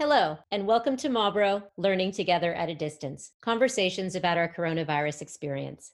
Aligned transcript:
Hello, 0.00 0.36
and 0.50 0.66
welcome 0.66 0.96
to 0.96 1.08
Marlborough 1.08 1.62
Learning 1.76 2.10
Together 2.10 2.52
at 2.52 2.68
a 2.68 2.74
Distance 2.74 3.30
Conversations 3.40 4.16
about 4.16 4.36
our 4.36 4.52
coronavirus 4.52 5.22
experience. 5.22 5.92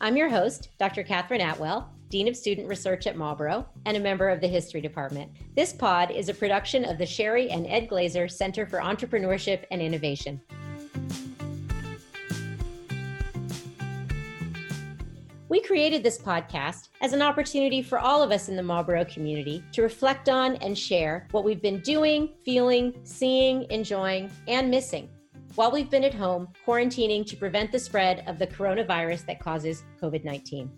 I'm 0.00 0.16
your 0.16 0.30
host, 0.30 0.70
Dr. 0.78 1.02
Catherine 1.02 1.42
Atwell, 1.42 1.92
Dean 2.08 2.26
of 2.26 2.34
Student 2.34 2.68
Research 2.68 3.06
at 3.06 3.18
Marlborough 3.18 3.68
and 3.84 3.98
a 3.98 4.00
member 4.00 4.30
of 4.30 4.40
the 4.40 4.48
History 4.48 4.80
Department. 4.80 5.30
This 5.54 5.74
pod 5.74 6.10
is 6.10 6.30
a 6.30 6.34
production 6.34 6.86
of 6.86 6.96
the 6.96 7.04
Sherry 7.04 7.50
and 7.50 7.66
Ed 7.66 7.86
Glazer 7.86 8.30
Center 8.30 8.64
for 8.64 8.80
Entrepreneurship 8.80 9.64
and 9.70 9.82
Innovation. 9.82 10.40
We 15.48 15.62
created 15.62 16.02
this 16.02 16.18
podcast 16.18 16.88
as 17.00 17.14
an 17.14 17.22
opportunity 17.22 17.80
for 17.80 17.98
all 17.98 18.22
of 18.22 18.30
us 18.30 18.50
in 18.50 18.56
the 18.56 18.62
Marlborough 18.62 19.06
community 19.06 19.64
to 19.72 19.80
reflect 19.80 20.28
on 20.28 20.56
and 20.56 20.76
share 20.76 21.26
what 21.30 21.42
we've 21.42 21.62
been 21.62 21.80
doing, 21.80 22.34
feeling, 22.44 23.00
seeing, 23.02 23.66
enjoying, 23.70 24.30
and 24.46 24.70
missing 24.70 25.08
while 25.54 25.72
we've 25.72 25.90
been 25.90 26.04
at 26.04 26.12
home 26.12 26.48
quarantining 26.66 27.26
to 27.26 27.34
prevent 27.34 27.72
the 27.72 27.78
spread 27.78 28.22
of 28.26 28.38
the 28.38 28.46
coronavirus 28.46 29.24
that 29.24 29.40
causes 29.40 29.84
COVID 30.00 30.22
19. 30.22 30.70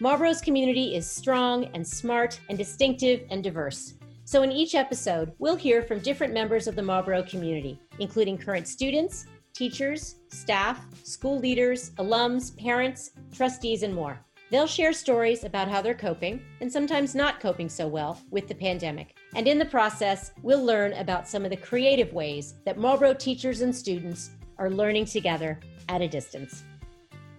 Marlborough's 0.00 0.40
community 0.40 0.96
is 0.96 1.08
strong 1.08 1.66
and 1.74 1.86
smart 1.86 2.40
and 2.48 2.58
distinctive 2.58 3.24
and 3.30 3.44
diverse. 3.44 3.94
So, 4.24 4.42
in 4.42 4.50
each 4.50 4.74
episode, 4.74 5.32
we'll 5.38 5.56
hear 5.56 5.82
from 5.82 6.00
different 6.00 6.34
members 6.34 6.66
of 6.66 6.74
the 6.74 6.82
Marlborough 6.82 7.22
community, 7.22 7.80
including 8.00 8.38
current 8.38 8.66
students, 8.66 9.26
teachers, 9.52 10.16
staff, 10.28 10.84
school 11.04 11.38
leaders, 11.38 11.90
alums, 11.98 12.56
parents, 12.56 13.10
trustees, 13.32 13.82
and 13.82 13.94
more. 13.94 14.18
They'll 14.50 14.66
share 14.66 14.92
stories 14.92 15.44
about 15.44 15.68
how 15.68 15.80
they're 15.80 15.94
coping, 15.94 16.42
and 16.60 16.72
sometimes 16.72 17.14
not 17.14 17.38
coping 17.38 17.68
so 17.68 17.86
well, 17.86 18.20
with 18.30 18.48
the 18.48 18.54
pandemic. 18.54 19.16
And 19.36 19.46
in 19.46 19.58
the 19.58 19.64
process, 19.64 20.32
we'll 20.42 20.64
learn 20.64 20.92
about 20.94 21.28
some 21.28 21.44
of 21.44 21.50
the 21.50 21.56
creative 21.56 22.12
ways 22.12 22.54
that 22.64 22.78
Marlborough 22.78 23.14
teachers 23.14 23.60
and 23.60 23.74
students 23.74 24.30
are 24.58 24.70
learning 24.70 25.04
together 25.04 25.60
at 25.88 26.02
a 26.02 26.08
distance. 26.08 26.64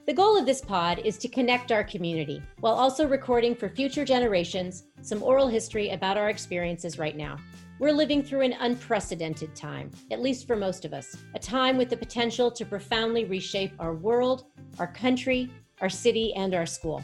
The 0.08 0.14
goal 0.14 0.38
of 0.38 0.46
this 0.46 0.62
pod 0.62 1.00
is 1.00 1.18
to 1.20 1.28
connect 1.28 1.72
our 1.72 1.84
community 1.84 2.42
while 2.60 2.74
also 2.74 3.08
recording 3.08 3.56
for 3.56 3.70
future 3.70 4.04
generations 4.04 4.84
some 5.02 5.22
oral 5.22 5.48
history 5.48 5.90
about 5.90 6.18
our 6.18 6.30
experiences 6.30 6.98
right 6.98 7.16
now. 7.16 7.38
We're 7.82 7.94
living 7.94 8.22
through 8.22 8.42
an 8.42 8.54
unprecedented 8.60 9.56
time, 9.56 9.90
at 10.12 10.22
least 10.22 10.46
for 10.46 10.56
most 10.56 10.86
of 10.86 10.94
us, 10.94 11.18
a 11.34 11.40
time 11.40 11.78
with 11.78 11.90
the 11.90 11.98
potential 11.98 12.52
to 12.52 12.64
profoundly 12.64 13.26
reshape 13.26 13.74
our 13.80 13.96
world, 13.96 14.44
our 14.78 14.86
country, 14.86 15.50
our 15.82 15.90
city, 15.90 16.32
and 16.36 16.54
our 16.54 16.68
school. 16.68 17.04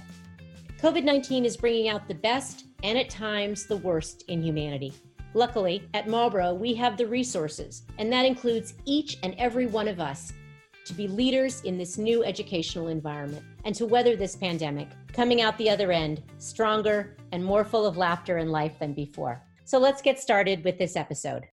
COVID 0.79 1.03
19 1.03 1.45
is 1.45 1.57
bringing 1.57 1.87
out 1.89 2.07
the 2.07 2.13
best 2.13 2.65
and 2.83 2.95
at 2.95 3.09
times 3.09 3.65
the 3.65 3.77
worst 3.77 4.25
in 4.27 4.43
humanity. 4.43 4.93
Luckily, 5.33 5.81
at 5.95 6.07
Marlborough, 6.07 6.53
we 6.53 6.75
have 6.75 6.95
the 6.95 7.07
resources, 7.07 7.81
and 7.97 8.13
that 8.13 8.27
includes 8.27 8.75
each 8.85 9.17
and 9.23 9.33
every 9.39 9.65
one 9.65 9.87
of 9.87 9.99
us, 9.99 10.31
to 10.85 10.93
be 10.93 11.07
leaders 11.07 11.61
in 11.61 11.79
this 11.79 11.97
new 11.97 12.23
educational 12.23 12.89
environment 12.89 13.43
and 13.65 13.73
to 13.73 13.87
weather 13.87 14.15
this 14.15 14.35
pandemic, 14.35 14.89
coming 15.11 15.41
out 15.41 15.57
the 15.57 15.71
other 15.71 15.91
end 15.91 16.21
stronger 16.37 17.17
and 17.31 17.43
more 17.43 17.65
full 17.65 17.87
of 17.87 17.97
laughter 17.97 18.37
and 18.37 18.51
life 18.51 18.77
than 18.77 18.93
before. 18.93 19.41
So 19.67 19.79
let's 19.79 20.01
get 20.01 20.17
started 20.17 20.63
with 20.63 20.77
this 20.77 20.95
episode. 20.95 21.43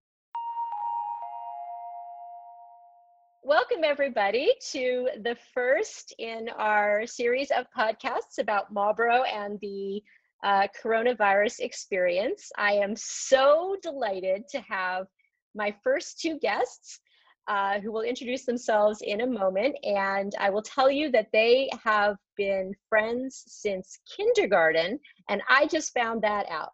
Welcome, 3.43 3.83
everybody, 3.83 4.55
to 4.71 5.09
the 5.25 5.37
first 5.53 6.15
in 6.21 6.49
our 6.57 7.09
series 7.09 7.51
of 7.51 7.67
podcasts 7.77 8.39
about 8.39 8.73
Marlborough 8.73 9.25
and 9.25 9.59
the 9.61 10.01
uh, 10.45 10.69
coronavirus 10.81 11.59
experience. 11.59 12.53
I 12.57 12.75
am 12.75 12.95
so 12.95 13.75
delighted 13.83 14.47
to 14.51 14.61
have 14.61 15.09
my 15.57 15.75
first 15.83 16.21
two 16.21 16.39
guests 16.39 17.01
uh, 17.49 17.81
who 17.81 17.91
will 17.91 18.03
introduce 18.03 18.47
themselves 18.47 19.01
in 19.03 19.23
a 19.23 19.27
moment. 19.27 19.75
And 19.83 20.33
I 20.39 20.51
will 20.51 20.63
tell 20.63 20.89
you 20.89 21.11
that 21.11 21.31
they 21.33 21.69
have 21.83 22.17
been 22.37 22.77
friends 22.89 23.43
since 23.49 23.99
kindergarten, 24.17 25.01
and 25.29 25.43
I 25.49 25.67
just 25.67 25.93
found 25.93 26.23
that 26.23 26.49
out. 26.49 26.71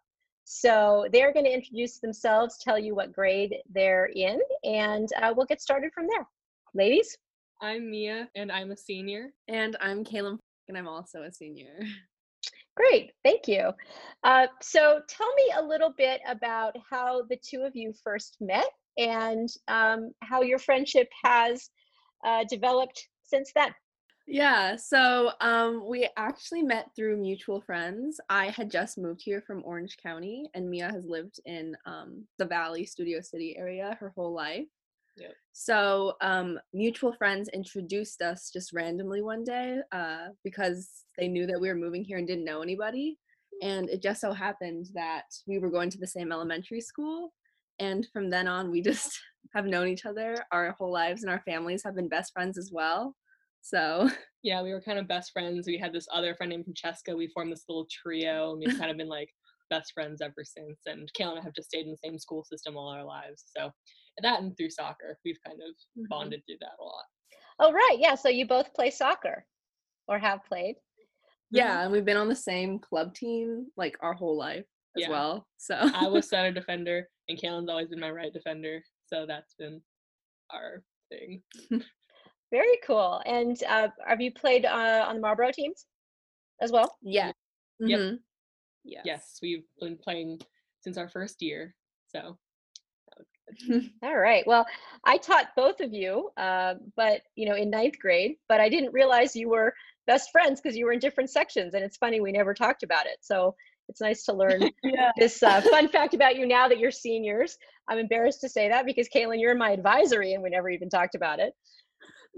So 0.53 1.07
they're 1.13 1.31
going 1.31 1.45
to 1.45 1.53
introduce 1.53 1.99
themselves, 1.99 2.57
tell 2.57 2.77
you 2.77 2.93
what 2.93 3.13
grade 3.13 3.55
they're 3.73 4.07
in, 4.13 4.37
and 4.65 5.07
uh, 5.21 5.33
we'll 5.33 5.45
get 5.45 5.61
started 5.61 5.93
from 5.93 6.07
there. 6.07 6.27
Ladies? 6.73 7.17
I'm 7.61 7.89
Mia, 7.89 8.27
and 8.35 8.51
I'm 8.51 8.71
a 8.71 8.75
senior. 8.75 9.29
And 9.47 9.77
I'm 9.79 10.03
Kaylin, 10.03 10.37
and 10.67 10.77
I'm 10.77 10.89
also 10.89 11.21
a 11.21 11.31
senior. 11.31 11.79
Great, 12.75 13.13
thank 13.23 13.47
you. 13.47 13.71
Uh, 14.25 14.47
so 14.61 14.99
tell 15.07 15.33
me 15.35 15.53
a 15.57 15.63
little 15.63 15.93
bit 15.97 16.19
about 16.27 16.75
how 16.87 17.21
the 17.29 17.37
two 17.41 17.61
of 17.61 17.73
you 17.73 17.93
first 18.03 18.35
met 18.41 18.67
and 18.97 19.47
um, 19.69 20.11
how 20.21 20.41
your 20.41 20.59
friendship 20.59 21.07
has 21.23 21.69
uh, 22.25 22.43
developed 22.49 23.07
since 23.23 23.53
then. 23.55 23.73
Yeah, 24.27 24.75
so 24.75 25.31
um, 25.41 25.83
we 25.87 26.07
actually 26.15 26.61
met 26.61 26.89
through 26.95 27.17
mutual 27.17 27.59
friends. 27.59 28.19
I 28.29 28.49
had 28.49 28.71
just 28.71 28.97
moved 28.97 29.21
here 29.23 29.41
from 29.41 29.63
Orange 29.65 29.97
County, 30.01 30.49
and 30.53 30.69
Mia 30.69 30.89
has 30.89 31.05
lived 31.05 31.39
in 31.45 31.75
um, 31.85 32.25
the 32.37 32.45
Valley, 32.45 32.85
Studio 32.85 33.19
City 33.21 33.55
area 33.57 33.97
her 33.99 34.13
whole 34.15 34.33
life. 34.33 34.67
Yep. 35.17 35.33
So 35.51 36.13
um, 36.21 36.59
mutual 36.73 37.13
friends 37.13 37.49
introduced 37.49 38.21
us 38.21 38.49
just 38.51 38.73
randomly 38.73 39.21
one 39.21 39.43
day 39.43 39.79
uh, 39.91 40.27
because 40.43 40.89
they 41.17 41.27
knew 41.27 41.45
that 41.47 41.59
we 41.59 41.67
were 41.67 41.75
moving 41.75 42.03
here 42.03 42.17
and 42.17 42.27
didn't 42.27 42.45
know 42.45 42.61
anybody. 42.61 43.17
And 43.61 43.89
it 43.89 44.01
just 44.01 44.21
so 44.21 44.31
happened 44.31 44.87
that 44.93 45.25
we 45.45 45.59
were 45.59 45.69
going 45.69 45.89
to 45.89 45.97
the 45.97 46.07
same 46.07 46.31
elementary 46.31 46.81
school. 46.81 47.33
And 47.79 48.07
from 48.13 48.29
then 48.29 48.47
on, 48.47 48.71
we 48.71 48.81
just 48.91 49.19
have 49.53 49.65
known 49.65 49.87
each 49.87 50.05
other 50.05 50.37
our 50.51 50.71
whole 50.77 50.91
lives, 50.91 51.23
and 51.23 51.31
our 51.31 51.41
families 51.41 51.83
have 51.83 51.95
been 51.95 52.07
best 52.07 52.31
friends 52.33 52.57
as 52.57 52.71
well. 52.71 53.15
So 53.61 54.09
yeah, 54.43 54.61
we 54.61 54.71
were 54.71 54.81
kind 54.81 54.99
of 54.99 55.07
best 55.07 55.31
friends. 55.31 55.67
We 55.67 55.77
had 55.77 55.93
this 55.93 56.07
other 56.13 56.35
friend 56.35 56.49
named 56.49 56.65
Francesca. 56.65 57.15
We 57.15 57.27
formed 57.27 57.51
this 57.51 57.65
little 57.69 57.87
trio, 57.89 58.51
and 58.51 58.59
we've 58.59 58.77
kind 58.77 58.91
of 58.91 58.97
been 58.97 59.09
like 59.09 59.29
best 59.69 59.93
friends 59.93 60.21
ever 60.21 60.43
since. 60.43 60.79
And 60.85 61.09
Kayla 61.17 61.31
and 61.31 61.39
I 61.39 61.43
have 61.43 61.53
just 61.53 61.69
stayed 61.69 61.85
in 61.85 61.91
the 61.91 61.97
same 62.03 62.19
school 62.19 62.43
system 62.43 62.75
all 62.75 62.89
our 62.89 63.05
lives. 63.05 63.45
So 63.55 63.71
that 64.21 64.41
and 64.41 64.55
through 64.57 64.71
soccer, 64.71 65.17
we've 65.23 65.39
kind 65.45 65.59
of 65.59 65.71
mm-hmm. 65.71 66.03
bonded 66.09 66.41
through 66.45 66.57
that 66.61 66.77
a 66.79 66.83
lot. 66.83 67.05
Oh 67.59 67.71
right, 67.71 67.97
yeah. 67.99 68.15
So 68.15 68.29
you 68.29 68.47
both 68.47 68.73
play 68.73 68.89
soccer, 68.89 69.45
or 70.07 70.19
have 70.19 70.43
played. 70.45 70.75
Yeah, 71.51 71.69
mm-hmm. 71.69 71.83
and 71.83 71.91
we've 71.91 72.05
been 72.05 72.17
on 72.17 72.29
the 72.29 72.35
same 72.35 72.79
club 72.79 73.13
team 73.13 73.67
like 73.77 73.95
our 74.01 74.13
whole 74.13 74.37
life 74.37 74.65
as 74.97 75.03
yeah. 75.03 75.09
well. 75.09 75.47
So 75.57 75.75
I 75.79 76.07
was 76.07 76.27
center 76.29 76.51
defender, 76.51 77.07
and 77.29 77.39
Kaylin's 77.39 77.69
always 77.69 77.89
been 77.89 77.99
my 77.99 78.11
right 78.11 78.33
defender. 78.33 78.81
So 79.05 79.25
that's 79.27 79.53
been 79.55 79.81
our 80.53 80.83
thing. 81.09 81.41
Very 82.51 82.79
cool. 82.85 83.21
And 83.25 83.61
uh, 83.67 83.87
have 84.05 84.21
you 84.21 84.31
played 84.31 84.65
uh, 84.65 85.05
on 85.07 85.15
the 85.15 85.21
Marlborough 85.21 85.51
teams 85.53 85.85
as 86.61 86.71
well? 86.71 86.97
Yeah. 87.01 87.31
Mm-hmm. 87.81 87.87
Yep. 87.87 88.19
Yes. 88.83 89.01
yes, 89.05 89.39
we've 89.41 89.63
been 89.79 89.97
playing 89.97 90.41
since 90.81 90.97
our 90.97 91.07
first 91.07 91.41
year. 91.41 91.75
So 92.07 92.37
all 94.03 94.17
right. 94.17 94.45
Well, 94.47 94.65
I 95.03 95.17
taught 95.17 95.55
both 95.55 95.81
of 95.81 95.93
you, 95.93 96.29
uh, 96.37 96.75
but 96.95 97.21
you 97.35 97.47
know, 97.47 97.55
in 97.55 97.69
ninth 97.69 97.99
grade. 97.99 98.35
But 98.47 98.61
I 98.61 98.69
didn't 98.69 98.93
realize 98.93 99.35
you 99.35 99.49
were 99.49 99.73
best 100.07 100.31
friends 100.31 100.61
because 100.61 100.77
you 100.77 100.85
were 100.85 100.93
in 100.93 100.99
different 100.99 101.29
sections, 101.29 101.73
and 101.73 101.83
it's 101.83 101.97
funny 101.97 102.21
we 102.21 102.31
never 102.31 102.53
talked 102.53 102.83
about 102.83 103.05
it. 103.05 103.17
So 103.21 103.55
it's 103.89 104.01
nice 104.01 104.23
to 104.25 104.33
learn 104.33 104.69
yeah. 104.83 105.11
this 105.17 105.41
uh, 105.43 105.61
fun 105.61 105.89
fact 105.89 106.13
about 106.13 106.35
you 106.35 106.45
now 106.45 106.67
that 106.67 106.79
you're 106.79 106.91
seniors. 106.91 107.57
I'm 107.89 107.97
embarrassed 107.97 108.41
to 108.41 108.49
say 108.49 108.69
that 108.69 108.85
because 108.85 109.09
Kaylin, 109.09 109.41
you're 109.41 109.55
my 109.55 109.71
advisory, 109.71 110.33
and 110.33 110.43
we 110.43 110.49
never 110.49 110.69
even 110.69 110.89
talked 110.89 111.15
about 111.15 111.39
it. 111.39 111.53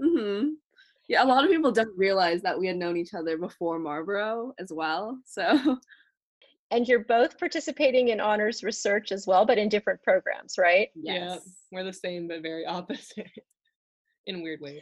Mm-hmm. 0.02 0.50
Yeah, 1.10 1.24
a 1.24 1.26
lot 1.26 1.44
of 1.44 1.50
people 1.50 1.72
don't 1.72 1.98
realize 1.98 2.42
that 2.42 2.58
we 2.58 2.68
had 2.68 2.78
known 2.78 2.98
each 2.98 3.14
other 3.14 3.38
before 3.38 3.80
Marlborough 3.80 4.54
as 4.60 4.72
well. 4.72 5.20
So 5.26 5.78
and 6.74 6.88
you're 6.88 7.04
both 7.06 7.38
participating 7.38 8.08
in 8.10 8.20
honors 8.20 8.64
research 8.64 9.12
as 9.12 9.28
well, 9.28 9.46
but 9.46 9.60
in 9.60 9.70
different 9.70 10.02
programs, 10.02 10.56
right? 10.58 10.90
Yes. 10.96 11.16
Yeah, 11.16 11.38
we're 11.72 11.84
the 11.84 11.94
same 11.94 12.28
but 12.28 12.42
very 12.42 12.66
opposite 12.78 13.30
in 14.26 14.42
weird 14.42 14.60
ways. 14.60 14.82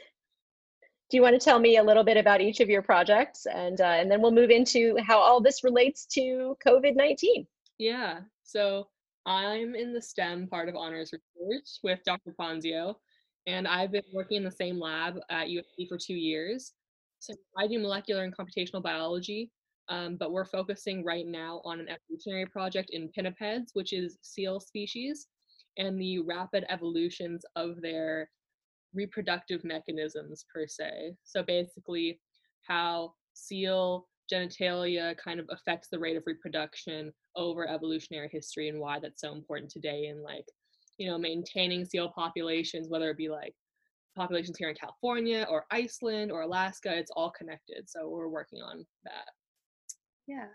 Do 1.10 1.18
you 1.18 1.22
want 1.22 1.38
to 1.38 1.44
tell 1.44 1.60
me 1.60 1.76
a 1.76 1.84
little 1.84 2.06
bit 2.06 2.16
about 2.16 2.40
each 2.40 2.62
of 2.62 2.70
your 2.70 2.82
projects, 2.82 3.46
and 3.46 3.82
uh, 3.82 3.84
and 4.00 4.10
then 4.10 4.22
we'll 4.22 4.32
move 4.32 4.50
into 4.50 4.96
how 5.06 5.20
all 5.20 5.42
this 5.42 5.66
relates 5.66 6.06
to 6.14 6.56
COVID 6.66 6.96
nineteen? 6.96 7.46
Yeah. 7.78 8.20
So 8.44 8.88
I'm 9.26 9.76
in 9.76 9.94
the 9.94 10.02
STEM 10.02 10.48
part 10.48 10.70
of 10.70 10.76
honors 10.78 11.12
research 11.12 11.80
with 11.84 12.00
Dr. 12.06 12.34
Ponzio, 12.40 12.96
and 13.48 13.68
I've 13.68 13.92
been 13.92 14.04
working 14.14 14.38
in 14.38 14.44
the 14.44 14.52
same 14.52 14.80
lab 14.80 15.20
at 15.30 15.48
USC 15.48 15.88
for 15.88 15.98
two 15.98 16.14
years. 16.14 16.74
So 17.20 17.34
I 17.58 17.68
do 17.68 17.80
molecular 17.80 18.24
and 18.24 18.36
computational 18.36 18.82
biology, 18.82 19.52
um, 19.90 20.16
but 20.16 20.32
we're 20.32 20.46
focusing 20.46 21.04
right 21.04 21.26
now 21.26 21.62
on 21.64 21.80
an 21.80 21.88
evolutionary 21.90 22.46
project 22.46 22.90
in 22.92 23.10
pinnipeds, 23.18 23.70
which 23.74 23.94
is 23.94 24.18
seal 24.22 24.60
species, 24.60 25.28
and 25.78 26.00
the 26.00 26.20
rapid 26.20 26.66
evolutions 26.70 27.46
of 27.56 27.82
their 27.82 28.30
reproductive 28.94 29.64
mechanisms 29.64 30.46
per 30.54 30.68
se. 30.68 31.16
So 31.24 31.44
basically, 31.44 32.20
how 32.68 33.14
seal 33.34 34.08
genitalia 34.32 35.18
kind 35.18 35.40
of 35.40 35.48
affects 35.50 35.90
the 35.90 36.00
rate 36.00 36.18
of 36.18 36.24
reproduction 36.26 37.12
over 37.36 37.68
evolutionary 37.68 38.30
history 38.32 38.70
and 38.70 38.80
why 38.80 39.00
that's 39.00 39.22
so 39.22 39.34
important 39.34 39.70
today 39.70 40.08
in 40.08 40.24
like 40.24 40.46
you 41.02 41.10
know, 41.10 41.18
maintaining 41.18 41.84
seal 41.84 42.10
populations, 42.10 42.88
whether 42.88 43.10
it 43.10 43.18
be 43.18 43.28
like 43.28 43.56
populations 44.16 44.56
here 44.56 44.70
in 44.70 44.76
California 44.76 45.48
or 45.50 45.66
Iceland 45.72 46.32
or 46.32 46.44
Alaska, 46.44 46.96
it's 46.96 47.10
all 47.16 47.32
connected. 47.32 47.90
So 47.90 48.08
we're 48.08 48.28
working 48.28 48.62
on 48.62 48.86
that. 49.04 49.26
Yeah. 50.28 50.46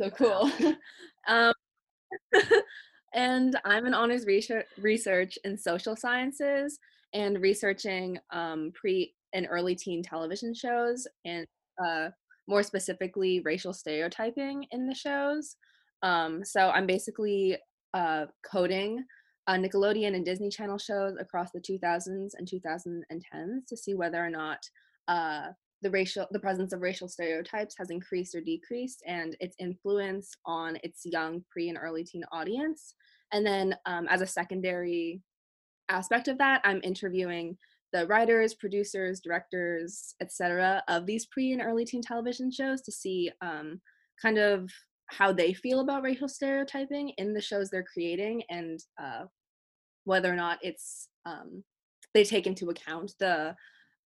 So 0.00 0.10
cool. 0.10 0.48
um, 1.28 1.52
and 3.14 3.58
I'm 3.64 3.84
an 3.84 3.94
honors 3.94 4.26
research, 4.26 4.66
research 4.78 5.36
in 5.44 5.58
social 5.58 5.96
sciences 5.96 6.78
and 7.12 7.40
researching 7.40 8.16
um, 8.32 8.70
pre 8.76 9.12
and 9.32 9.48
early 9.50 9.74
teen 9.74 10.04
television 10.04 10.54
shows 10.54 11.08
and 11.24 11.48
uh, 11.84 12.10
more 12.46 12.62
specifically 12.62 13.40
racial 13.40 13.72
stereotyping 13.72 14.66
in 14.70 14.86
the 14.86 14.94
shows. 14.94 15.56
Um, 16.04 16.44
so 16.44 16.70
I'm 16.70 16.86
basically 16.86 17.56
uh, 17.94 18.26
coding 18.50 19.04
uh, 19.46 19.54
Nickelodeon 19.54 20.14
and 20.14 20.24
Disney 20.24 20.48
Channel 20.50 20.78
shows 20.78 21.16
across 21.18 21.50
the 21.50 21.60
2000s 21.60 22.30
and 22.38 22.48
2010s 22.48 23.66
to 23.66 23.76
see 23.76 23.94
whether 23.94 24.24
or 24.24 24.30
not 24.30 24.58
uh, 25.08 25.48
the 25.82 25.90
racial 25.90 26.26
the 26.30 26.38
presence 26.38 26.72
of 26.72 26.82
racial 26.82 27.08
stereotypes 27.08 27.74
has 27.76 27.90
increased 27.90 28.34
or 28.34 28.42
decreased 28.42 29.02
and 29.06 29.36
its 29.40 29.56
influence 29.58 30.36
on 30.44 30.78
its 30.84 31.02
young 31.04 31.42
pre 31.50 31.68
and 31.68 31.78
early 31.80 32.04
teen 32.04 32.22
audience. 32.32 32.94
And 33.32 33.44
then 33.46 33.74
um, 33.86 34.06
as 34.08 34.20
a 34.20 34.26
secondary 34.26 35.22
aspect 35.90 36.28
of 36.28 36.38
that 36.38 36.60
i'm 36.64 36.80
interviewing 36.84 37.56
the 37.92 38.06
writers 38.06 38.54
producers 38.54 39.20
directors 39.20 40.14
etc 40.20 40.82
of 40.88 41.04
these 41.04 41.26
pre 41.26 41.52
and 41.52 41.60
early 41.60 41.84
teen 41.84 42.00
television 42.00 42.50
shows 42.50 42.80
to 42.80 42.92
see 42.92 43.30
um, 43.42 43.80
kind 44.22 44.38
of 44.38 44.70
how 45.10 45.32
they 45.32 45.52
feel 45.52 45.80
about 45.80 46.02
racial 46.02 46.28
stereotyping 46.28 47.10
in 47.18 47.32
the 47.32 47.40
shows 47.40 47.70
they're 47.70 47.82
creating 47.82 48.42
and 48.48 48.80
uh, 49.02 49.24
whether 50.04 50.32
or 50.32 50.36
not 50.36 50.58
it's 50.62 51.08
um, 51.26 51.62
they 52.14 52.24
take 52.24 52.46
into 52.46 52.70
account 52.70 53.14
the 53.18 53.54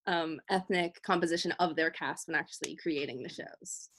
um, 0.07 0.39
ethnic 0.49 1.01
composition 1.03 1.51
of 1.53 1.75
their 1.75 1.89
cast 1.89 2.27
when 2.27 2.35
actually 2.35 2.75
creating 2.75 3.23
the 3.23 3.29
shows. 3.29 3.89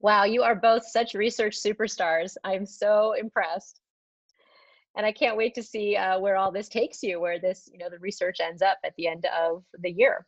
Wow, 0.00 0.24
you 0.24 0.42
are 0.42 0.54
both 0.54 0.86
such 0.86 1.14
research 1.14 1.56
superstars. 1.56 2.36
I'm 2.44 2.66
so 2.66 3.14
impressed. 3.14 3.80
And 4.96 5.04
I 5.04 5.12
can't 5.12 5.36
wait 5.36 5.54
to 5.56 5.62
see 5.62 5.96
uh, 5.96 6.18
where 6.18 6.36
all 6.36 6.52
this 6.52 6.68
takes 6.68 7.02
you, 7.02 7.20
where 7.20 7.38
this, 7.38 7.68
you 7.70 7.78
know, 7.78 7.90
the 7.90 7.98
research 7.98 8.38
ends 8.40 8.62
up 8.62 8.78
at 8.84 8.94
the 8.96 9.08
end 9.08 9.26
of 9.26 9.62
the 9.78 9.90
year. 9.90 10.26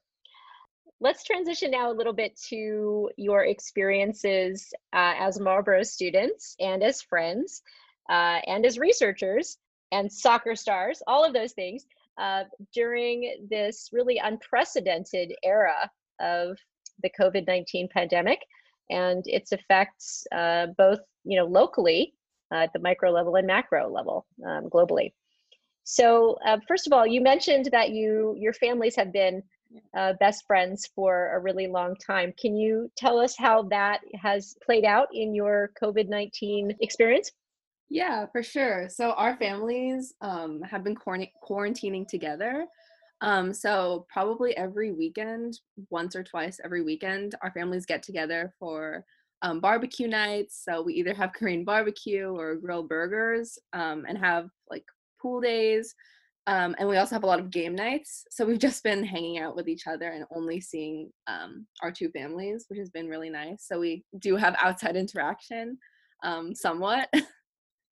Let's 1.00 1.22
transition 1.22 1.70
now 1.70 1.92
a 1.92 1.94
little 1.94 2.12
bit 2.12 2.36
to 2.48 3.08
your 3.16 3.44
experiences 3.44 4.72
uh, 4.92 5.14
as 5.16 5.38
Marlborough 5.38 5.84
students 5.84 6.56
and 6.58 6.82
as 6.82 7.02
friends 7.02 7.62
uh, 8.10 8.40
and 8.46 8.66
as 8.66 8.80
researchers 8.80 9.58
and 9.92 10.12
soccer 10.12 10.56
stars, 10.56 11.00
all 11.06 11.24
of 11.24 11.32
those 11.32 11.52
things 11.52 11.86
uh, 12.18 12.44
during 12.74 13.46
this 13.48 13.90
really 13.92 14.18
unprecedented 14.18 15.32
era 15.44 15.88
of 16.20 16.58
the 17.04 17.10
COVID 17.18 17.46
19 17.46 17.88
pandemic 17.94 18.40
and 18.90 19.22
its 19.26 19.52
effects 19.52 20.26
uh, 20.34 20.66
both 20.76 20.98
you 21.22 21.38
know 21.38 21.46
locally 21.46 22.14
uh, 22.52 22.64
at 22.64 22.72
the 22.72 22.80
micro 22.80 23.10
level 23.10 23.36
and 23.36 23.46
macro 23.46 23.88
level 23.88 24.26
um, 24.44 24.68
globally. 24.68 25.12
So 25.84 26.38
uh, 26.44 26.58
first 26.66 26.88
of 26.88 26.92
all, 26.92 27.06
you 27.06 27.20
mentioned 27.20 27.68
that 27.70 27.90
you 27.90 28.34
your 28.36 28.52
families 28.52 28.96
have 28.96 29.12
been 29.12 29.44
uh, 29.96 30.14
best 30.20 30.44
friends 30.46 30.88
for 30.94 31.34
a 31.34 31.40
really 31.40 31.66
long 31.66 31.96
time. 31.96 32.32
Can 32.40 32.56
you 32.56 32.90
tell 32.96 33.18
us 33.18 33.36
how 33.36 33.62
that 33.64 34.00
has 34.20 34.56
played 34.64 34.84
out 34.84 35.08
in 35.12 35.34
your 35.34 35.70
COVID 35.80 36.08
19 36.08 36.76
experience? 36.80 37.32
Yeah, 37.90 38.26
for 38.32 38.42
sure. 38.42 38.88
So 38.88 39.12
our 39.12 39.36
families 39.36 40.14
um, 40.20 40.60
have 40.62 40.84
been 40.84 40.96
quarantining 40.96 42.06
together. 42.06 42.66
Um, 43.20 43.52
so 43.52 44.06
probably 44.12 44.56
every 44.56 44.92
weekend, 44.92 45.58
once 45.90 46.14
or 46.14 46.22
twice 46.22 46.60
every 46.62 46.82
weekend, 46.82 47.34
our 47.42 47.50
families 47.50 47.86
get 47.86 48.02
together 48.02 48.54
for 48.58 49.04
um, 49.42 49.60
barbecue 49.60 50.06
nights. 50.06 50.62
So 50.64 50.82
we 50.82 50.94
either 50.94 51.14
have 51.14 51.32
Korean 51.32 51.64
barbecue 51.64 52.28
or 52.28 52.56
grill 52.56 52.82
burgers 52.82 53.58
um, 53.72 54.04
and 54.08 54.18
have 54.18 54.50
like 54.70 54.84
pool 55.20 55.40
days. 55.40 55.94
Um, 56.48 56.74
and 56.78 56.88
we 56.88 56.96
also 56.96 57.14
have 57.14 57.24
a 57.24 57.26
lot 57.26 57.40
of 57.40 57.50
game 57.50 57.74
nights. 57.74 58.24
So 58.30 58.46
we've 58.46 58.58
just 58.58 58.82
been 58.82 59.04
hanging 59.04 59.38
out 59.38 59.54
with 59.54 59.68
each 59.68 59.86
other 59.86 60.08
and 60.08 60.24
only 60.34 60.60
seeing 60.62 61.10
um, 61.26 61.66
our 61.82 61.92
two 61.92 62.08
families, 62.08 62.64
which 62.68 62.78
has 62.78 62.88
been 62.88 63.06
really 63.06 63.28
nice. 63.28 63.66
So 63.68 63.78
we 63.78 64.02
do 64.18 64.34
have 64.34 64.56
outside 64.58 64.96
interaction 64.96 65.78
um, 66.24 66.54
somewhat. 66.54 67.08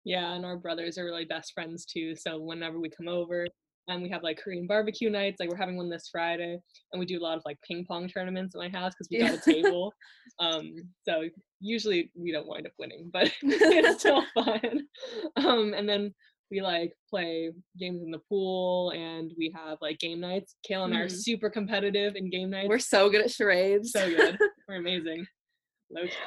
Yeah, 0.06 0.35
and 0.35 0.45
our 0.45 0.59
brothers 0.59 0.99
are 0.99 1.05
really 1.06 1.25
best 1.25 1.55
friends 1.55 1.87
too. 1.87 2.15
So 2.15 2.39
whenever 2.39 2.79
we 2.79 2.91
come 2.91 3.09
over, 3.09 3.47
and 3.89 4.03
we 4.03 4.09
have 4.09 4.23
like 4.23 4.39
Korean 4.39 4.67
barbecue 4.67 5.11
nights. 5.11 5.41
Like 5.41 5.51
we're 5.51 5.56
having 5.56 5.77
one 5.77 5.91
this 5.91 6.09
Friday, 6.11 6.59
and 6.93 7.01
we 7.01 7.06
do 7.06 7.19
a 7.19 7.23
lot 7.23 7.37
of 7.37 7.43
like 7.45 7.59
ping 7.67 7.85
pong 7.87 8.09
tournaments 8.09 8.55
at 8.55 8.59
my 8.59 8.69
house 8.69 8.93
because 8.95 9.09
we 9.11 9.19
got 9.19 9.35
a 9.35 9.41
table. 9.53 9.93
Um, 10.39 10.75
so 11.06 11.25
usually 11.61 12.11
we 12.15 12.33
don't 12.33 12.47
wind 12.47 12.67
up 12.67 12.73
winning, 12.79 13.11
but 13.12 13.33
it's 13.43 14.01
still 14.01 14.25
fun. 14.35 14.87
Um, 15.37 15.75
and 15.75 15.89
then 15.89 16.15
we 16.55 16.62
like 16.62 16.93
play 17.11 17.51
games 17.79 18.03
in 18.03 18.12
the 18.12 18.21
pool, 18.29 18.91
and 18.91 19.33
we 19.37 19.53
have 19.55 19.79
like 19.83 19.99
game 19.99 20.21
nights. 20.21 20.55
Kayla 20.69 20.85
and. 20.85 20.95
I 20.95 21.01
are 21.01 21.06
mm-hmm. 21.06 21.17
super 21.17 21.51
competitive 21.51 22.15
in 22.15 22.31
game 22.31 22.51
nights. 22.51 22.69
We're 22.69 22.79
so 22.79 23.11
good 23.11 23.23
at 23.23 23.31
charades. 23.31 23.91
So 23.91 24.09
good. 24.09 24.39
we're 24.69 24.77
amazing. 24.77 25.27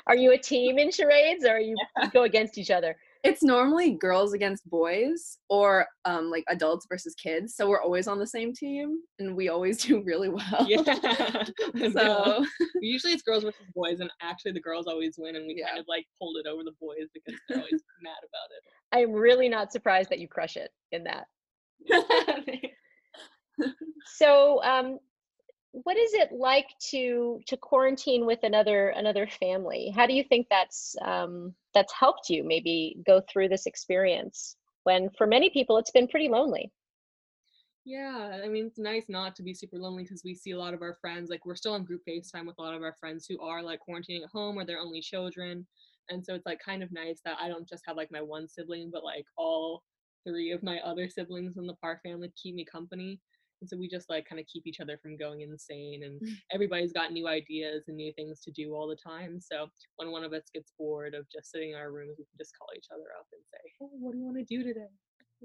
Are 0.06 0.16
you 0.16 0.34
a 0.34 0.38
team 0.38 0.78
in 0.78 0.92
charades, 0.92 1.46
or 1.46 1.52
are 1.52 1.60
you 1.60 1.76
yeah. 1.98 2.10
go 2.10 2.24
against 2.24 2.58
each 2.58 2.72
other? 2.72 2.98
It's 3.24 3.44
normally 3.44 3.92
girls 3.92 4.34
against 4.34 4.70
boys 4.70 5.38
or 5.50 5.86
um 6.06 6.30
like 6.30 6.44
adults 6.50 6.86
versus 6.90 7.16
kids 7.16 7.56
so 7.56 7.68
we're 7.68 7.82
always 7.82 8.08
on 8.08 8.20
the 8.20 8.28
same 8.28 8.54
team 8.54 9.00
and 9.20 9.36
we 9.36 9.50
always 9.50 9.78
do 9.84 10.02
really 10.04 10.30
well. 10.30 10.66
Yeah 10.68 10.82
so 11.92 12.46
usually 12.82 13.14
it's 13.14 13.24
girls 13.24 13.44
versus 13.44 13.62
boys 13.76 14.00
and 14.00 14.10
actually 14.22 14.52
the 14.52 14.62
girls 14.62 14.88
always 14.88 15.16
win 15.18 15.36
and 15.36 15.48
we 15.48 15.56
yeah. 15.58 15.68
kind 15.68 15.80
of 15.80 15.86
like 15.88 16.06
hold 16.20 16.38
it 16.38 16.48
over 16.48 16.64
the 16.64 16.74
boys 16.80 17.08
because 17.14 17.40
they're 17.48 17.60
always 17.60 17.84
mad 18.02 18.18
about 18.22 18.50
it. 18.52 18.64
I'm 18.92 19.14
really 19.14 19.50
not 19.50 19.72
surprised 19.72 20.10
that 20.10 20.20
you 20.20 20.28
crush 20.28 20.58
it 20.58 20.72
in 20.92 21.04
that. 21.04 21.28
So 24.06 24.64
um 24.64 25.00
what 25.72 25.98
is 25.98 26.14
it 26.14 26.32
like 26.32 26.68
to 26.92 27.40
to 27.48 27.58
quarantine 27.58 28.26
with 28.26 28.40
another 28.44 28.90
another 28.90 29.28
family? 29.28 29.94
How 29.96 30.08
do 30.08 30.14
you 30.14 30.24
think 30.24 30.48
that's 30.50 30.96
um, 31.02 31.54
that's 31.74 31.94
helped 31.94 32.30
you 32.30 32.44
maybe 32.44 32.98
go 33.06 33.22
through 33.22 33.50
this 33.50 33.66
experience 33.66 34.56
when 34.84 35.10
for 35.18 35.28
many 35.28 35.50
people 35.50 35.78
it's 35.78 35.92
been 35.92 36.08
pretty 36.08 36.30
lonely? 36.30 36.72
Yeah 37.88 38.42
i 38.44 38.50
mean 38.50 38.66
it's 38.66 38.78
nice 38.78 39.06
not 39.08 39.34
to 39.38 39.44
be 39.44 39.54
super 39.54 39.78
lonely 39.78 40.04
because 40.04 40.22
we 40.26 40.36
see 40.36 40.52
a 40.52 40.58
lot 40.58 40.74
of 40.74 40.82
our 40.82 40.98
friends 41.00 41.30
like 41.30 41.46
we're 41.46 41.56
still 41.56 41.72
on 41.72 41.86
group 41.86 42.02
facetime 42.06 42.46
with 42.46 42.58
a 42.60 42.62
lot 42.62 42.74
of 42.74 42.84
our 42.84 42.94
friends 43.00 43.26
who 43.26 43.40
are 43.40 43.64
like 43.64 43.80
quarantining 43.88 44.24
at 44.24 44.30
home 44.30 44.58
or 44.58 44.66
they're 44.66 44.78
only 44.78 45.00
children 45.00 45.66
and 46.10 46.24
so 46.24 46.36
it's 46.36 46.46
like 46.46 46.60
kind 46.60 46.84
of 46.84 46.92
nice 46.92 47.22
that 47.24 47.38
i 47.40 47.48
don't 47.48 47.68
just 47.68 47.84
have 47.88 47.96
like 47.96 48.12
my 48.12 48.22
one 48.22 48.46
sibling 48.46 48.90
but 48.92 49.06
like 49.06 49.24
all 49.38 49.84
three 50.28 50.52
of 50.52 50.62
my 50.64 50.80
other 50.80 51.08
siblings 51.08 51.56
in 51.56 51.66
the 51.66 51.76
park 51.76 52.00
family 52.04 52.30
keep 52.36 52.56
me 52.56 52.66
company 52.66 53.22
and 53.62 53.70
so 53.70 53.78
we 53.78 53.88
just 53.88 54.10
like 54.10 54.28
kind 54.28 54.40
of 54.40 54.46
keep 54.48 54.68
each 54.68 54.80
other 54.80 54.98
from 55.02 55.18
going 55.18 55.42
insane 55.42 56.04
and 56.04 56.22
mm. 56.22 56.36
everybody's 56.52 56.94
got 56.94 57.12
new 57.12 57.28
ideas 57.28 57.86
and 57.88 57.98
new 57.98 58.14
things 58.14 58.42
to 58.42 58.52
do 58.52 58.74
all 58.76 58.88
the 58.88 58.96
time. 58.96 59.40
So 59.40 59.68
when 59.96 60.12
one 60.12 60.24
of 60.24 60.34
us 60.34 60.44
gets 60.54 60.74
bored 60.78 61.14
of 61.16 61.26
just 61.32 61.52
sitting 61.52 61.72
in 61.72 61.76
our 61.76 61.92
rooms 61.92 62.16
we 62.18 62.26
can 62.26 62.38
just 62.38 62.58
call 62.58 62.68
each 62.76 62.88
other 62.94 63.06
up 63.20 63.26
and 63.34 63.42
say 63.52 63.72
hey 63.80 63.98
what 64.00 64.12
do 64.12 64.20
you 64.20 64.26
want 64.26 64.38
to 64.38 64.44
do 64.44 64.64
today? 64.64 64.92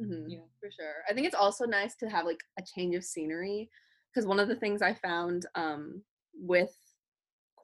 Mm-hmm. 0.01 0.31
yeah. 0.31 0.39
For 0.61 0.71
sure. 0.71 1.05
I 1.09 1.13
think 1.13 1.27
it's 1.27 1.37
also 1.37 1.65
nice 1.65 1.95
to 1.97 2.09
have 2.09 2.25
like 2.25 2.41
a 2.59 2.63
change 2.63 2.95
of 2.95 3.05
scenery 3.05 3.69
because 4.13 4.27
one 4.27 4.41
of 4.41 4.49
the 4.49 4.57
things 4.57 4.83
i 4.83 4.93
found 4.95 5.47
um, 5.55 6.03
with 6.35 6.75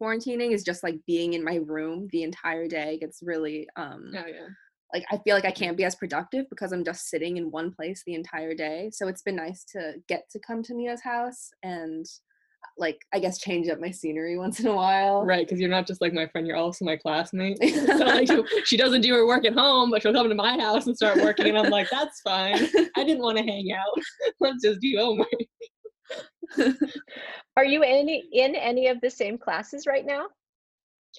quarantining 0.01 0.53
is 0.53 0.63
just 0.63 0.83
like 0.83 0.99
being 1.07 1.35
in 1.35 1.45
my 1.45 1.57
room 1.57 2.09
the 2.13 2.23
entire 2.23 2.69
day 2.69 2.99
gets 2.99 3.21
really 3.23 3.67
um 3.77 4.13
oh, 4.17 4.27
yeah 4.27 4.47
like 4.93 5.05
I 5.11 5.19
feel 5.19 5.35
like 5.35 5.45
I 5.45 5.51
can't 5.51 5.77
be 5.77 5.85
as 5.85 5.95
productive 5.95 6.49
because 6.49 6.73
I'm 6.73 6.85
just 6.85 7.09
sitting 7.09 7.37
in 7.37 7.51
one 7.51 7.73
place 7.73 8.03
the 8.07 8.15
entire 8.15 8.55
day. 8.55 8.91
So 8.93 9.09
it's 9.09 9.23
been 9.23 9.37
nice 9.37 9.65
to 9.73 9.95
get 10.09 10.29
to 10.31 10.39
come 10.39 10.63
to 10.65 10.75
Mia's 10.75 11.03
house 11.03 11.51
and 11.63 12.07
like 12.79 12.99
I 13.13 13.19
guess 13.19 13.39
change 13.39 13.69
up 13.69 13.81
my 13.81 13.91
scenery 13.91 14.39
once 14.39 14.61
in 14.61 14.67
a 14.67 14.75
while. 14.75 15.25
Right, 15.25 15.47
because 15.47 15.61
you're 15.61 15.69
not 15.69 15.87
just 15.87 16.01
like 16.01 16.13
my 16.13 16.27
friend, 16.29 16.47
you're 16.47 16.57
also 16.57 16.85
my 16.85 16.97
classmate. 16.97 17.59
so 17.87 17.97
like 17.97 18.29
she 18.65 18.77
doesn't 18.77 19.03
do 19.03 19.13
her 19.15 19.27
work 19.27 19.45
at 19.45 19.55
home, 19.55 19.91
but 19.91 20.03
she'll 20.03 20.13
come 20.13 20.29
to 20.29 20.35
my 20.35 20.59
house 20.59 20.87
and 20.87 20.97
start 20.97 21.19
working, 21.19 21.47
and 21.47 21.59
I'm 21.59 21.71
like, 21.71 21.89
that's 21.91 22.21
fine. 22.21 22.67
I 22.97 23.05
didn't 23.05 23.23
want 23.23 23.39
to 23.39 23.45
hang 23.45 23.73
out. 23.73 24.03
Let's 24.41 24.63
just 24.63 24.81
do 24.81 24.97
homework. 24.97 25.29
Are 27.57 27.65
you 27.65 27.83
in 27.83 27.91
any 27.91 28.29
in 28.33 28.55
any 28.55 28.89
of 28.89 29.01
the 29.03 29.11
same 29.11 29.37
classes 29.37 29.87
right 29.87 30.07
now? 30.07 30.27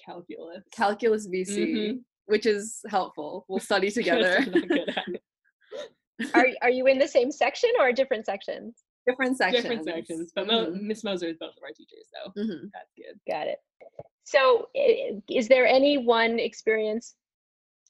Calculus. 0.04 0.64
Calculus 0.72 1.28
BC. 1.28 1.56
Mm-hmm 1.56 1.98
which 2.30 2.46
is 2.46 2.80
helpful. 2.88 3.44
We'll 3.48 3.60
study 3.60 3.90
together. 4.00 4.44
are 6.34 6.46
are 6.62 6.70
you 6.70 6.86
in 6.86 6.98
the 6.98 7.08
same 7.08 7.30
section 7.30 7.70
or 7.78 7.92
different 7.92 8.26
sections? 8.26 8.82
Different 9.06 9.36
sections. 9.36 9.62
Different 9.62 9.84
sections, 9.86 10.32
but 10.34 10.46
mm-hmm. 10.46 10.86
Miss 10.86 11.02
Moser 11.04 11.28
is 11.28 11.36
both 11.38 11.56
of 11.56 11.62
our 11.62 11.72
teachers, 11.74 12.06
so 12.12 12.30
mm-hmm. 12.40 12.66
that's 12.72 12.92
good. 12.96 13.18
Got 13.28 13.48
it. 13.48 13.58
So, 14.24 14.68
is 15.28 15.48
there 15.48 15.66
any 15.66 15.98
one 15.98 16.38
experience 16.38 17.14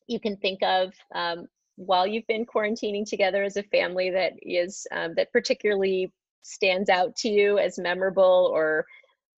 you 0.06 0.20
can 0.20 0.36
think 0.36 0.62
of 0.62 0.92
um, 1.14 1.46
while 1.76 2.06
you've 2.06 2.26
been 2.26 2.46
quarantining 2.46 3.08
together 3.08 3.42
as 3.42 3.56
a 3.56 3.62
family 3.64 4.10
that 4.10 4.34
is 4.42 4.86
um, 4.92 5.14
that 5.16 5.32
particularly 5.32 6.12
stands 6.42 6.88
out 6.88 7.14
to 7.16 7.28
you 7.28 7.58
as 7.58 7.78
memorable 7.78 8.50
or 8.52 8.86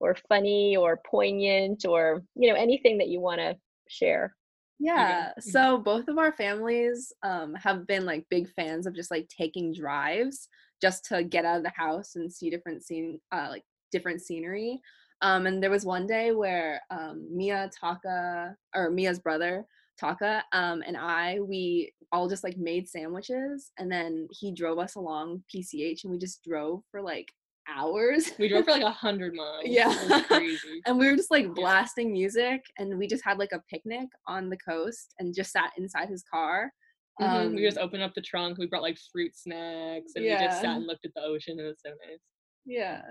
or 0.00 0.16
funny 0.28 0.76
or 0.76 1.00
poignant 1.06 1.84
or 1.86 2.22
you 2.34 2.48
know 2.48 2.58
anything 2.58 2.98
that 2.98 3.08
you 3.08 3.20
want 3.20 3.40
to 3.40 3.56
share 3.88 4.34
yeah 4.82 5.32
Mhm. 5.38 5.42
so 5.42 5.78
both 5.78 6.08
of 6.08 6.18
our 6.18 6.32
families 6.32 7.12
um, 7.22 7.54
have 7.54 7.86
been 7.86 8.04
like 8.04 8.26
big 8.30 8.48
fans 8.54 8.86
of 8.86 8.94
just 8.94 9.10
like 9.10 9.28
taking 9.28 9.72
drives 9.72 10.48
just 10.80 11.04
to 11.06 11.22
get 11.24 11.44
out 11.44 11.58
of 11.58 11.62
the 11.62 11.72
house 11.76 12.16
and 12.16 12.32
see 12.32 12.50
different 12.50 12.82
scene 12.84 13.20
uh, 13.32 13.48
like 13.50 13.64
different 13.92 14.20
scenery 14.20 14.80
um, 15.22 15.46
and 15.46 15.62
there 15.62 15.70
was 15.70 15.84
one 15.86 16.06
day 16.06 16.32
where 16.32 16.80
um, 16.90 17.26
mia 17.30 17.70
taka 17.78 18.56
or 18.74 18.90
mia's 18.90 19.20
brother 19.20 19.64
taka 19.98 20.42
um, 20.52 20.82
and 20.86 20.96
i 20.96 21.38
we 21.40 21.92
all 22.10 22.28
just 22.28 22.44
like 22.44 22.56
made 22.56 22.88
sandwiches 22.88 23.70
and 23.78 23.90
then 23.90 24.26
he 24.30 24.52
drove 24.52 24.78
us 24.78 24.96
along 24.96 25.42
pch 25.54 26.04
and 26.04 26.10
we 26.12 26.18
just 26.18 26.42
drove 26.42 26.82
for 26.90 27.00
like 27.02 27.32
hours 27.68 28.32
We 28.38 28.48
drove 28.48 28.64
for 28.64 28.72
like 28.72 28.82
a 28.82 28.90
hundred 29.06 29.34
miles. 29.34 29.62
Yeah. 29.64 30.22
Crazy. 30.28 30.80
and 30.86 30.98
we 30.98 31.06
were 31.06 31.16
just 31.16 31.30
like 31.30 31.54
blasting 31.54 32.12
music 32.12 32.62
and 32.78 32.98
we 32.98 33.06
just 33.06 33.24
had 33.24 33.38
like 33.38 33.52
a 33.52 33.62
picnic 33.70 34.08
on 34.26 34.48
the 34.50 34.56
coast 34.58 35.14
and 35.18 35.34
just 35.34 35.52
sat 35.52 35.70
inside 35.78 36.08
his 36.08 36.22
car 36.32 36.72
Mhm, 37.20 37.54
we 37.54 37.62
just 37.62 37.76
Um, 37.76 37.84
opened 37.84 38.02
up 38.02 38.14
the 38.14 38.22
trunk. 38.22 38.56
We 38.56 38.66
brought 38.66 38.80
like 38.80 38.96
fruit 39.12 39.36
snacks, 39.36 40.12
and 40.16 40.24
we 40.24 40.30
just 40.30 40.62
sat 40.62 40.76
and 40.78 40.86
looked 40.86 41.04
at 41.04 41.12
the 41.14 41.20
ocean. 41.22 41.60
It 41.60 41.64
was 41.64 41.76
so 41.84 41.90
nice. 41.90 42.18
yeah 42.64 43.02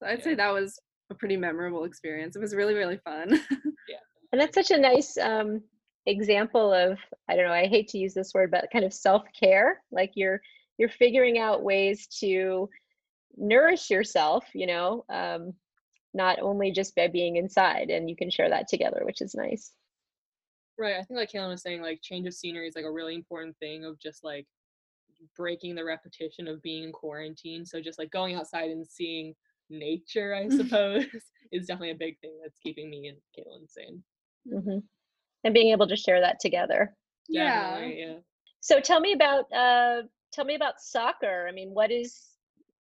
so 0.00 0.06
i'd 0.08 0.22
say 0.24 0.34
that 0.34 0.50
was 0.52 0.80
a 1.10 1.14
pretty 1.14 1.36
memorable 1.36 1.84
experience 1.84 2.34
it 2.34 2.38
was 2.40 2.54
really 2.54 2.72
really 2.74 2.96
fun 3.04 3.28
yeah. 3.88 3.98
and 4.32 4.40
that's 4.40 4.54
such 4.54 4.70
a 4.70 4.78
nice 4.80 5.16
um, 5.18 5.60
example 6.06 6.72
of 6.72 6.98
i 7.28 7.36
don't 7.36 7.44
know 7.46 7.52
i 7.52 7.66
hate 7.66 7.88
to 7.88 7.98
use 7.98 8.14
this 8.14 8.32
word 8.34 8.50
but 8.50 8.66
kind 8.72 8.84
of 8.86 8.92
self-care 8.92 9.82
like 9.92 10.12
you're 10.14 10.40
you're 10.78 10.88
figuring 10.88 11.38
out 11.38 11.62
ways 11.62 12.06
to 12.20 12.68
nourish 13.36 13.90
yourself 13.90 14.44
you 14.54 14.66
know 14.66 15.04
um, 15.08 15.52
not 16.14 16.38
only 16.40 16.70
just 16.70 16.94
by 16.94 17.08
being 17.08 17.36
inside 17.36 17.90
and 17.90 18.08
you 18.08 18.16
can 18.16 18.30
share 18.30 18.50
that 18.50 18.68
together 18.68 19.02
which 19.04 19.20
is 19.20 19.34
nice 19.34 19.72
Right. 20.78 20.94
I 20.94 21.02
think 21.02 21.18
like 21.18 21.30
Kaylin 21.30 21.50
was 21.50 21.62
saying, 21.62 21.82
like 21.82 22.00
change 22.02 22.26
of 22.26 22.34
scenery 22.34 22.66
is 22.66 22.74
like 22.74 22.86
a 22.86 22.90
really 22.90 23.14
important 23.14 23.56
thing 23.58 23.84
of 23.84 24.00
just 24.00 24.24
like 24.24 24.46
breaking 25.36 25.74
the 25.74 25.84
repetition 25.84 26.48
of 26.48 26.62
being 26.62 26.84
in 26.84 26.92
quarantine. 26.92 27.64
So 27.66 27.80
just 27.80 27.98
like 27.98 28.10
going 28.10 28.34
outside 28.36 28.70
and 28.70 28.84
seeing 28.86 29.34
nature, 29.68 30.34
I 30.34 30.48
suppose, 30.56 31.04
is 31.52 31.66
definitely 31.66 31.90
a 31.90 31.94
big 31.94 32.18
thing 32.20 32.38
that's 32.42 32.58
keeping 32.58 32.88
me 32.90 33.08
and 33.08 33.18
Kaylin 33.38 33.68
sane. 33.68 34.02
hmm 34.50 34.78
and 35.44 35.54
being 35.54 35.72
able 35.72 35.86
to 35.88 35.96
share 35.96 36.20
that 36.20 36.40
together 36.40 36.96
yeah 37.28 37.80
yeah. 37.84 38.14
so 38.60 38.80
tell 38.80 39.00
me 39.00 39.12
about 39.12 39.52
uh, 39.52 40.02
tell 40.32 40.44
me 40.44 40.54
about 40.54 40.80
soccer 40.80 41.46
i 41.48 41.52
mean 41.52 41.70
what 41.70 41.90
is 41.90 42.20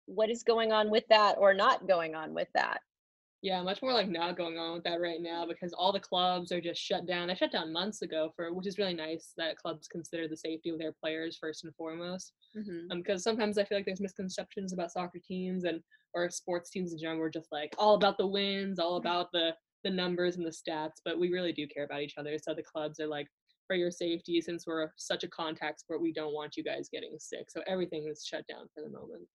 what 0.06 0.30
is 0.30 0.44
going 0.44 0.72
on 0.72 0.90
with 0.90 1.04
that 1.10 1.38
or 1.38 1.54
not 1.54 1.88
going 1.88 2.16
on 2.16 2.34
with 2.34 2.48
that 2.54 2.82
Yeah, 3.42 3.62
much 3.62 3.82
more 3.82 3.94
like 3.94 4.08
not 4.08 4.38
going 4.38 4.58
on 4.58 4.74
with 4.74 4.84
that 4.86 5.02
right 5.02 5.22
now 5.22 5.46
because 5.46 5.74
all 5.74 5.92
the 5.92 6.00
clubs 6.00 6.52
are 6.52 6.62
just 6.62 6.82
shut 6.82 7.06
down. 7.06 7.28
They 7.28 7.36
shut 7.36 7.52
down 7.52 7.74
months 7.74 8.02
ago 8.02 8.32
for 8.36 8.54
which 8.54 8.68
is 8.68 8.78
really 8.78 8.94
nice 8.94 9.34
that 9.38 9.58
clubs 9.58 9.88
consider 9.88 10.28
the 10.28 10.38
safety 10.38 10.70
of 10.70 10.80
their 10.80 10.94
players 10.94 11.38
first 11.38 11.66
and 11.66 11.76
foremost. 11.76 12.34
Mhm. 12.56 12.92
Um, 12.92 13.00
because 13.00 13.24
sometimes 13.24 13.58
I 13.58 13.66
feel 13.66 13.78
like 13.78 13.86
there's 13.86 14.02
misconceptions 14.02 14.72
about 14.74 14.92
soccer 14.92 15.20
teams 15.20 15.64
and 15.66 15.84
or 16.14 16.30
sports 16.30 16.70
teams 16.70 16.94
in 16.94 17.00
general. 17.00 17.20
We're 17.20 17.30
just 17.30 17.52
like 17.52 17.74
all 17.78 17.96
about 17.96 18.18
the 18.18 18.28
wins, 18.28 18.80
all 18.80 18.98
about 18.98 19.32
the 19.34 19.56
the 19.84 19.90
numbers 19.90 20.38
and 20.38 20.46
the 20.46 20.50
stats, 20.52 21.02
but 21.04 21.20
we 21.20 21.30
really 21.30 21.52
do 21.52 21.68
care 21.68 21.84
about 21.84 22.02
each 22.02 22.18
other. 22.18 22.38
So 22.38 22.54
the 22.54 22.64
clubs 22.64 23.00
are 23.02 23.08
like, 23.08 23.28
for 23.68 23.76
your 23.76 23.92
safety, 23.92 24.40
since 24.42 24.66
we're 24.66 24.90
such 24.98 25.24
a 25.26 25.28
contact 25.28 25.82
sport, 25.82 26.02
we 26.02 26.14
don't 26.14 26.34
want 26.34 26.56
you 26.56 26.64
guys 26.64 26.88
getting 26.90 27.18
sick. 27.20 27.52
So 27.52 27.62
everything 27.68 28.08
is 28.08 28.26
shut 28.26 28.48
down 28.48 28.70
for 28.74 28.82
the 28.82 28.90
moment. 28.90 29.28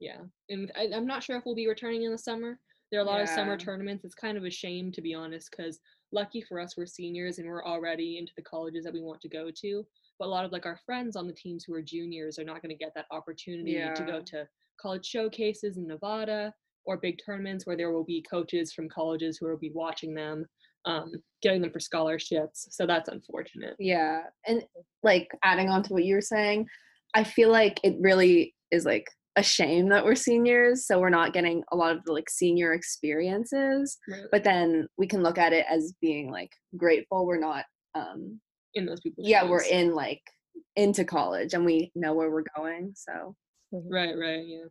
Yeah, 0.00 0.20
and 0.48 0.70
I, 0.76 0.88
I'm 0.94 1.06
not 1.06 1.22
sure 1.22 1.36
if 1.36 1.44
we'll 1.46 1.54
be 1.54 1.68
returning 1.68 2.02
in 2.02 2.12
the 2.12 2.18
summer. 2.18 2.58
There 2.90 3.00
are 3.00 3.04
a 3.04 3.06
lot 3.06 3.20
of 3.20 3.28
summer 3.28 3.56
tournaments. 3.56 4.04
It's 4.04 4.14
kind 4.14 4.36
of 4.38 4.44
a 4.44 4.50
shame 4.50 4.92
to 4.92 5.00
be 5.02 5.14
honest, 5.14 5.50
because 5.50 5.80
lucky 6.12 6.42
for 6.42 6.60
us, 6.60 6.76
we're 6.76 6.86
seniors 6.86 7.38
and 7.38 7.48
we're 7.48 7.64
already 7.64 8.18
into 8.18 8.32
the 8.36 8.42
colleges 8.42 8.84
that 8.84 8.92
we 8.92 9.00
want 9.00 9.20
to 9.22 9.28
go 9.28 9.50
to. 9.62 9.84
But 10.18 10.26
a 10.26 10.30
lot 10.30 10.44
of 10.44 10.52
like 10.52 10.66
our 10.66 10.78
friends 10.86 11.16
on 11.16 11.26
the 11.26 11.32
teams 11.32 11.64
who 11.64 11.74
are 11.74 11.82
juniors 11.82 12.38
are 12.38 12.44
not 12.44 12.62
going 12.62 12.70
to 12.70 12.84
get 12.84 12.92
that 12.94 13.06
opportunity 13.10 13.72
to 13.94 14.04
go 14.04 14.20
to 14.26 14.46
college 14.80 15.04
showcases 15.06 15.76
in 15.76 15.88
Nevada 15.88 16.52
or 16.84 16.98
big 16.98 17.18
tournaments 17.24 17.66
where 17.66 17.76
there 17.76 17.90
will 17.90 18.04
be 18.04 18.24
coaches 18.30 18.72
from 18.72 18.88
colleges 18.88 19.38
who 19.38 19.48
will 19.48 19.56
be 19.56 19.72
watching 19.74 20.14
them, 20.14 20.44
um, 20.84 21.10
getting 21.42 21.62
them 21.62 21.72
for 21.72 21.80
scholarships. 21.80 22.68
So 22.70 22.86
that's 22.86 23.08
unfortunate. 23.08 23.74
yeah 23.80 24.22
and 24.46 24.62
like 25.02 25.28
adding 25.42 25.68
on 25.68 25.82
to 25.82 25.92
what 25.94 26.04
you 26.04 26.14
were 26.14 26.20
saying 26.20 26.66
i 27.14 27.24
feel 27.24 27.50
like 27.50 27.80
it 27.82 27.96
really 28.00 28.54
is 28.70 28.84
like 28.84 29.06
a 29.36 29.42
shame 29.42 29.88
that 29.88 30.04
we're 30.04 30.14
seniors 30.14 30.86
so 30.86 30.98
we're 31.00 31.10
not 31.10 31.32
getting 31.32 31.62
a 31.72 31.76
lot 31.76 31.96
of 31.96 32.04
the 32.04 32.12
like 32.12 32.30
senior 32.30 32.72
experiences 32.72 33.98
Right. 34.08 34.22
but 34.30 34.44
then 34.44 34.86
we 34.96 35.06
can 35.06 35.22
look 35.22 35.38
at 35.38 35.52
it 35.52 35.66
as 35.68 35.94
being 36.00 36.30
like 36.30 36.52
grateful 36.76 37.26
we're 37.26 37.38
not 37.40 37.64
um 37.94 38.40
in 38.74 38.86
those 38.86 39.00
people's 39.00 39.26
shoes. 39.26 39.30
yeah 39.30 39.44
we're 39.48 39.62
in 39.64 39.94
like 39.94 40.22
into 40.76 41.04
college 41.04 41.54
and 41.54 41.64
we 41.64 41.90
know 41.94 42.14
where 42.14 42.30
we're 42.30 42.44
going 42.56 42.92
so 42.94 43.34
Right, 43.90 44.14
right, 44.16 44.44
yeah. 44.46 44.64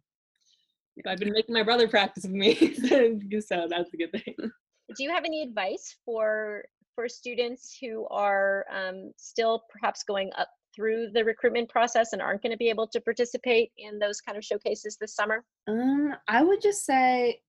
But 1.03 1.11
I've 1.11 1.17
been 1.19 1.33
making 1.33 1.53
my 1.53 1.63
brother 1.63 1.87
practice 1.87 2.23
with 2.23 2.31
me, 2.31 2.55
so 3.41 3.67
that's 3.69 3.93
a 3.93 3.97
good 3.97 4.11
thing. 4.11 4.35
do 4.95 5.03
you 5.03 5.09
have 5.09 5.25
any 5.25 5.41
advice 5.41 5.97
for 6.05 6.63
for 6.95 7.09
students 7.09 7.75
who 7.81 8.07
are 8.11 8.65
um, 8.71 9.11
still 9.17 9.63
perhaps 9.69 10.03
going 10.03 10.29
up 10.37 10.47
through 10.75 11.09
the 11.13 11.23
recruitment 11.23 11.69
process 11.69 12.13
and 12.13 12.21
aren't 12.21 12.41
going 12.41 12.51
to 12.51 12.57
be 12.57 12.69
able 12.69 12.87
to 12.87 13.01
participate 13.01 13.71
in 13.77 13.99
those 13.99 14.21
kind 14.21 14.37
of 14.37 14.43
showcases 14.43 14.97
this 14.99 15.15
summer 15.15 15.43
Um, 15.67 16.15
I 16.27 16.43
would 16.43 16.61
just 16.61 16.85
say 16.85 17.41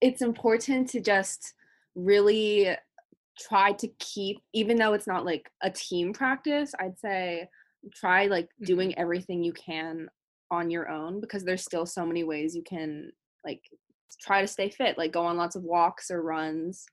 it's 0.00 0.22
important 0.22 0.88
to 0.90 1.00
just 1.00 1.54
really 1.94 2.76
try 3.38 3.72
to 3.72 3.88
keep, 3.98 4.38
even 4.52 4.76
though 4.76 4.92
it's 4.92 5.06
not 5.06 5.24
like 5.24 5.50
a 5.62 5.70
team 5.70 6.12
practice, 6.12 6.72
I'd 6.78 6.98
say 6.98 7.48
try 7.94 8.26
like 8.26 8.48
doing 8.62 8.96
everything 8.98 9.42
you 9.42 9.52
can 9.52 10.08
on 10.50 10.70
your 10.70 10.88
own 10.88 11.20
because 11.20 11.44
there's 11.44 11.64
still 11.64 11.86
so 11.86 12.06
many 12.06 12.24
ways 12.24 12.54
you 12.54 12.62
can 12.62 13.10
like 13.44 13.60
try 14.20 14.40
to 14.40 14.46
stay 14.46 14.68
fit, 14.68 14.98
like 14.98 15.12
go 15.12 15.24
on 15.24 15.36
lots 15.36 15.56
of 15.56 15.62
walks 15.62 16.10
or 16.10 16.22
runs, 16.22 16.86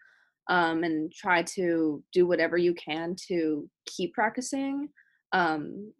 um, 0.49 0.83
and 0.83 1.13
try 1.13 1.43
to 1.43 2.03
do 2.11 2.25
whatever 2.25 2.57
you 2.57 2.73
can 2.73 3.15
to 3.27 3.69
keep 3.85 4.13
practicing. 4.13 4.89
Um, 5.31 5.93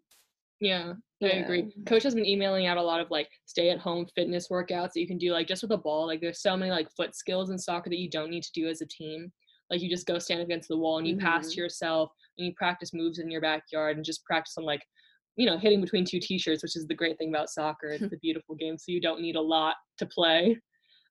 Yeah, 0.60 0.94
I 1.24 1.28
agree. 1.28 1.74
Coach 1.86 2.04
has 2.04 2.14
been 2.16 2.26
emailing 2.26 2.66
out 2.68 2.78
a 2.78 2.82
lot 2.82 3.00
of 3.00 3.10
like 3.12 3.30
stay 3.46 3.70
at 3.70 3.80
home 3.80 4.06
fitness 4.16 4.48
workouts 4.50 4.94
that 4.94 5.00
you 5.00 5.08
can 5.08 5.18
do 5.18 5.32
like 5.32 5.48
just 5.48 5.62
with 5.64 5.72
a 5.72 5.78
ball. 5.78 6.06
Like 6.08 6.22
there's 6.22 6.42
so 6.42 6.56
many 6.58 6.72
like 6.72 6.88
foot 6.96 7.16
skills 7.16 7.50
in 7.50 7.58
soccer 7.58 7.90
that 7.90 8.00
you 8.00 8.10
don't 8.10 8.30
need 8.30 8.44
to 8.44 8.52
do 8.54 8.68
as 8.68 8.82
a 8.82 8.86
team. 8.88 9.32
Like 9.70 9.82
you 9.82 9.90
just 9.90 10.06
go 10.08 10.20
stand 10.20 10.42
against 10.42 10.68
the 10.68 10.78
wall 10.78 10.98
and 10.98 11.08
you 11.08 11.18
pass 11.18 11.48
Mhm. 11.48 11.52
to 11.54 11.62
yourself 11.62 12.12
and 12.38 12.46
you 12.46 12.54
practice 12.56 12.94
moves 12.94 13.20
in 13.20 13.32
your 13.32 13.42
backyard 13.42 13.96
and 13.98 14.06
just 14.06 14.24
practice 14.26 14.58
on 14.58 14.66
like 14.66 14.84
you 15.38 15.46
know 15.46 15.58
hitting 15.58 15.82
between 15.82 16.06
two 16.06 16.20
t-shirts, 16.20 16.62
which 16.62 16.76
is 16.76 16.86
the 16.88 16.94
great 16.94 17.18
thing 17.18 17.30
about 17.30 17.50
soccer. 17.50 17.88
It's 17.88 18.02
a 18.14 18.18
beautiful 18.22 18.56
game, 18.56 18.78
so 18.78 18.92
you 18.92 19.02
don't 19.02 19.22
need 19.22 19.36
a 19.36 19.42
lot 19.42 19.76
to 19.98 20.06
play. 20.06 20.60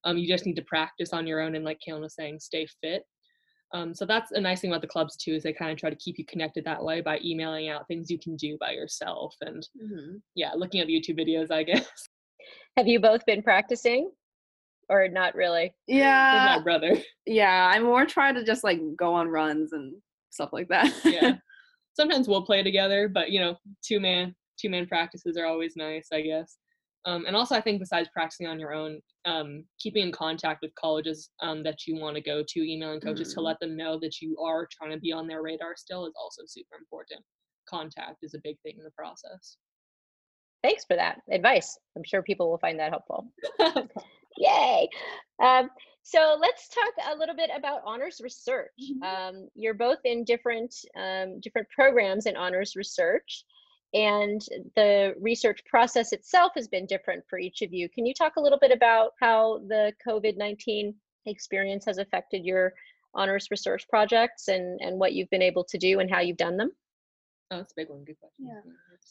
Um, 0.03 0.17
you 0.17 0.27
just 0.27 0.45
need 0.45 0.55
to 0.55 0.63
practice 0.63 1.11
on 1.13 1.27
your 1.27 1.41
own 1.41 1.55
and 1.55 1.65
like 1.65 1.79
Kaylin 1.85 2.01
was 2.01 2.15
saying, 2.15 2.39
stay 2.39 2.67
fit. 2.81 3.03
Um, 3.73 3.93
so 3.93 4.05
that's 4.05 4.31
a 4.31 4.41
nice 4.41 4.61
thing 4.61 4.71
about 4.71 4.81
the 4.81 4.87
clubs 4.87 5.15
too, 5.15 5.33
is 5.33 5.43
they 5.43 5.53
kind 5.53 5.71
of 5.71 5.77
try 5.77 5.89
to 5.89 5.95
keep 5.95 6.17
you 6.17 6.25
connected 6.25 6.65
that 6.65 6.83
way 6.83 7.01
by 7.01 7.19
emailing 7.23 7.69
out 7.69 7.87
things 7.87 8.09
you 8.09 8.19
can 8.19 8.35
do 8.35 8.57
by 8.59 8.71
yourself 8.71 9.35
and 9.41 9.67
mhm. 9.81 10.21
yeah, 10.35 10.51
looking 10.55 10.81
at 10.81 10.87
YouTube 10.87 11.19
videos, 11.19 11.51
I 11.51 11.63
guess. 11.63 11.87
have 12.77 12.87
you 12.87 12.99
both 12.99 13.25
been 13.25 13.41
practicing 13.41 14.11
or 14.89 15.07
not 15.07 15.35
really 15.35 15.73
With 15.87 15.97
Yeah, 15.97 16.55
my 16.57 16.63
brother. 16.63 16.97
yeah. 17.25 17.71
I 17.73 17.79
more 17.79 18.05
try 18.05 18.33
to 18.33 18.43
just 18.43 18.63
like 18.63 18.79
go 18.97 19.13
on 19.13 19.29
runs 19.29 19.71
and 19.73 19.95
stuff 20.31 20.49
like 20.51 20.67
that. 20.67 20.93
Yeah. 21.05 21.35
Sometimes 21.93 22.27
we'll 22.27 22.45
play 22.45 22.63
together, 22.63 23.07
but 23.07 23.31
you 23.31 23.39
know, 23.39 23.55
two 23.83 23.99
man 23.99 24.35
two 24.59 24.69
man 24.69 24.85
practices 24.85 25.37
are 25.37 25.45
always 25.45 25.75
nice, 25.75 26.09
I 26.13 26.21
guess. 26.21 26.57
Um, 27.05 27.25
and 27.25 27.35
also, 27.35 27.55
I 27.55 27.61
think 27.61 27.79
besides 27.79 28.09
practicing 28.13 28.47
on 28.47 28.59
your 28.59 28.73
own, 28.73 29.01
um, 29.25 29.65
keeping 29.79 30.03
in 30.03 30.11
contact 30.11 30.61
with 30.61 30.73
colleges 30.75 31.31
um, 31.41 31.63
that 31.63 31.87
you 31.87 31.95
want 31.95 32.15
to 32.15 32.21
go 32.21 32.43
to, 32.47 32.59
emailing 32.61 32.99
coaches 33.01 33.33
to 33.33 33.39
Mhm. 33.39 33.43
let 33.43 33.59
them 33.59 33.75
know 33.75 33.99
that 33.99 34.21
you 34.21 34.37
are 34.39 34.67
trying 34.71 34.91
to 34.91 34.99
be 34.99 35.11
on 35.11 35.27
their 35.27 35.41
radar 35.41 35.75
still 35.75 36.05
is 36.05 36.13
also 36.15 36.43
super 36.45 36.75
important. 36.77 37.23
Contact 37.67 38.17
is 38.23 38.33
a 38.35 38.39
big 38.43 38.59
thing 38.61 38.75
in 38.77 38.83
the 38.83 38.91
process. 38.91 39.57
thanks 40.63 40.85
for 40.85 40.95
that 40.95 41.19
advice 41.31 41.77
i'm 41.95 42.03
sure 42.03 42.21
people 42.21 42.49
will 42.49 42.57
find 42.59 42.79
that 42.79 42.91
helpful 42.91 43.25
Yay. 44.37 44.87
Um, 45.43 45.69
so 46.03 46.37
let's 46.39 46.69
talk 46.69 46.93
a 47.13 47.17
little 47.17 47.35
bit 47.35 47.49
about 47.55 47.81
honors 47.85 48.21
research. 48.23 48.71
Mhm. 48.81 49.03
Um, 49.03 49.49
you're 49.55 49.73
both 49.73 49.99
in 50.05 50.23
different 50.23 50.73
um, 50.95 51.39
different 51.41 51.67
programs 51.69 52.25
in 52.25 52.37
honors 52.37 52.75
research, 52.77 53.43
and 53.93 54.41
the 54.75 55.13
research 55.19 55.63
process 55.65 56.13
itself 56.13 56.53
has 56.55 56.67
been 56.67 56.85
different 56.85 57.23
for 57.29 57.39
each 57.39 57.61
of 57.61 57.73
you. 57.73 57.89
Can 57.89 58.05
you 58.05 58.13
talk 58.13 58.37
a 58.37 58.41
little 58.41 58.59
bit 58.59 58.71
about 58.71 59.11
how 59.19 59.59
the 59.67 59.93
COVID 60.05 60.37
nineteen 60.37 60.95
experience 61.25 61.85
has 61.85 61.97
affected 61.97 62.45
your 62.45 62.73
honors 63.13 63.47
research 63.51 63.85
projects 63.89 64.47
and 64.47 64.79
and 64.81 64.97
what 64.97 65.13
you've 65.13 65.29
been 65.29 65.41
able 65.41 65.63
to 65.65 65.77
do 65.77 65.99
and 65.99 66.09
how 66.09 66.19
you've 66.19 66.37
done 66.37 66.57
them? 66.57 66.71
Oh, 67.51 67.57
that's 67.57 67.73
a 67.73 67.75
big 67.75 67.89
one. 67.89 68.05
Good 68.05 68.17
question. 68.17 68.47
Yeah. 68.47 68.61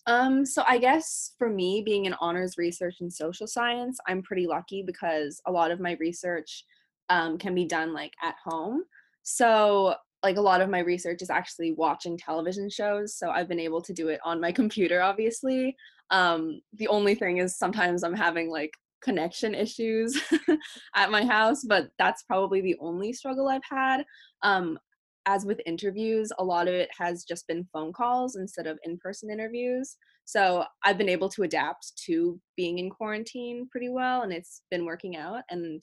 Um, 0.06 0.46
so 0.46 0.64
I 0.66 0.78
guess 0.78 1.32
for 1.36 1.50
me, 1.50 1.82
being 1.84 2.06
in 2.06 2.14
honors 2.14 2.56
research 2.56 2.96
and 3.00 3.12
social 3.12 3.46
science, 3.46 3.98
I'm 4.08 4.22
pretty 4.22 4.46
lucky 4.46 4.82
because 4.82 5.42
a 5.46 5.52
lot 5.52 5.70
of 5.70 5.78
my 5.78 5.96
research 6.00 6.64
um, 7.10 7.36
can 7.36 7.54
be 7.54 7.66
done 7.66 7.92
like 7.92 8.14
at 8.22 8.36
home. 8.42 8.84
So 9.24 9.94
like 10.22 10.36
a 10.36 10.42
lot 10.42 10.60
of 10.60 10.68
my 10.68 10.80
research 10.80 11.22
is 11.22 11.30
actually 11.30 11.72
watching 11.72 12.16
television 12.16 12.68
shows. 12.68 13.16
So 13.16 13.30
I've 13.30 13.48
been 13.48 13.60
able 13.60 13.80
to 13.82 13.92
do 13.92 14.08
it 14.08 14.20
on 14.24 14.40
my 14.40 14.52
computer, 14.52 15.00
obviously. 15.00 15.76
Um, 16.10 16.60
the 16.74 16.88
only 16.88 17.14
thing 17.14 17.38
is 17.38 17.56
sometimes 17.56 18.02
I'm 18.02 18.14
having 18.14 18.50
like 18.50 18.72
connection 19.02 19.54
issues 19.54 20.20
at 20.94 21.10
my 21.10 21.24
house, 21.24 21.64
but 21.64 21.90
that's 21.98 22.22
probably 22.24 22.60
the 22.60 22.76
only 22.80 23.12
struggle 23.12 23.48
I've 23.48 23.62
had. 23.68 24.04
Um, 24.42 24.78
as 25.26 25.44
with 25.44 25.60
interviews, 25.66 26.32
a 26.38 26.44
lot 26.44 26.68
of 26.68 26.74
it 26.74 26.88
has 26.98 27.24
just 27.24 27.46
been 27.46 27.68
phone 27.72 27.92
calls 27.92 28.36
instead 28.36 28.66
of 28.66 28.78
in 28.84 28.98
person 28.98 29.30
interviews. 29.30 29.96
So 30.24 30.64
I've 30.84 30.98
been 30.98 31.08
able 31.08 31.28
to 31.30 31.42
adapt 31.42 31.92
to 32.06 32.40
being 32.56 32.78
in 32.78 32.90
quarantine 32.90 33.68
pretty 33.70 33.88
well 33.88 34.22
and 34.22 34.32
it's 34.32 34.62
been 34.70 34.84
working 34.84 35.16
out. 35.16 35.42
And 35.50 35.82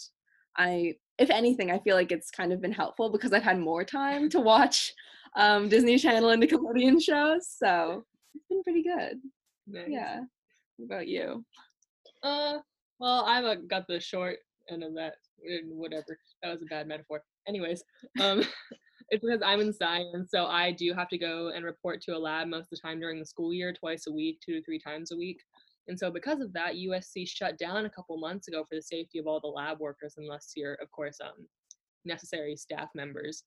I, 0.58 0.96
if 1.20 1.30
anything, 1.30 1.72
I 1.72 1.80
feel 1.80 1.96
like 1.96 2.12
it's 2.12 2.32
kind 2.32 2.54
of 2.54 2.62
been 2.62 2.72
helpful 2.72 3.10
because 3.12 3.34
I've 3.34 3.44
had 3.44 3.60
more 3.60 3.84
time 3.84 4.30
to 4.30 4.40
watch 4.40 4.94
um, 5.36 5.70
Disney 5.70 5.98
Channel 5.98 6.30
and 6.30 6.42
Nickelodeon 6.42 7.02
shows. 7.02 7.48
So 7.50 8.04
it's 8.36 8.46
been 8.48 8.64
pretty 8.64 8.84
good. 8.84 9.20
Nice. 9.68 9.88
Yeah. 9.90 10.22
What 10.78 10.86
about 10.86 11.08
you? 11.08 11.44
Uh, 12.24 12.58
well, 13.00 13.26
I've 13.26 13.68
got 13.68 13.88
the 13.88 14.00
short 14.00 14.38
end 14.70 14.84
of 14.84 14.94
that. 14.96 15.16
Whatever. 15.70 16.20
That 16.42 16.52
was 16.52 16.62
a 16.62 16.66
bad 16.66 16.88
metaphor. 16.88 17.24
Anyways, 17.48 17.84
um, 18.22 18.40
it's 19.10 19.24
because 19.24 19.42
I'm 19.44 19.62
in 19.62 19.74
science, 19.74 20.30
so 20.32 20.46
I 20.46 20.72
do 20.72 20.94
have 20.94 21.10
to 21.10 21.18
go 21.18 21.52
and 21.56 21.64
report 21.66 22.02
to 22.04 22.16
a 22.16 22.20
lab 22.20 22.48
most 22.48 22.66
of 22.66 22.70
the 22.72 22.78
time 22.78 23.00
during 23.00 23.20
the 23.20 23.26
school 23.26 23.54
year, 23.54 23.74
twice 23.74 24.08
a 24.08 24.12
week, 24.12 24.40
two 24.46 24.54
to 24.54 24.64
three 24.64 24.80
times 24.80 25.12
a 25.12 25.18
week. 25.18 25.40
And 25.88 25.98
so, 25.98 26.12
because 26.12 26.42
of 26.42 26.54
that, 26.54 26.76
USC 26.76 27.28
shut 27.28 27.58
down 27.58 27.86
a 27.86 27.90
couple 27.90 28.18
months 28.18 28.48
ago 28.48 28.64
for 28.68 28.76
the 28.76 28.82
safety 28.82 29.20
of 29.20 29.28
all 29.28 29.40
the 29.40 29.48
lab 29.48 29.80
workers, 29.80 30.16
unless 30.18 30.52
you're, 30.56 30.76
of 30.76 30.92
course, 30.92 31.18
um, 31.24 31.48
necessary 32.06 32.56
staff 32.56 32.90
members. 32.94 33.44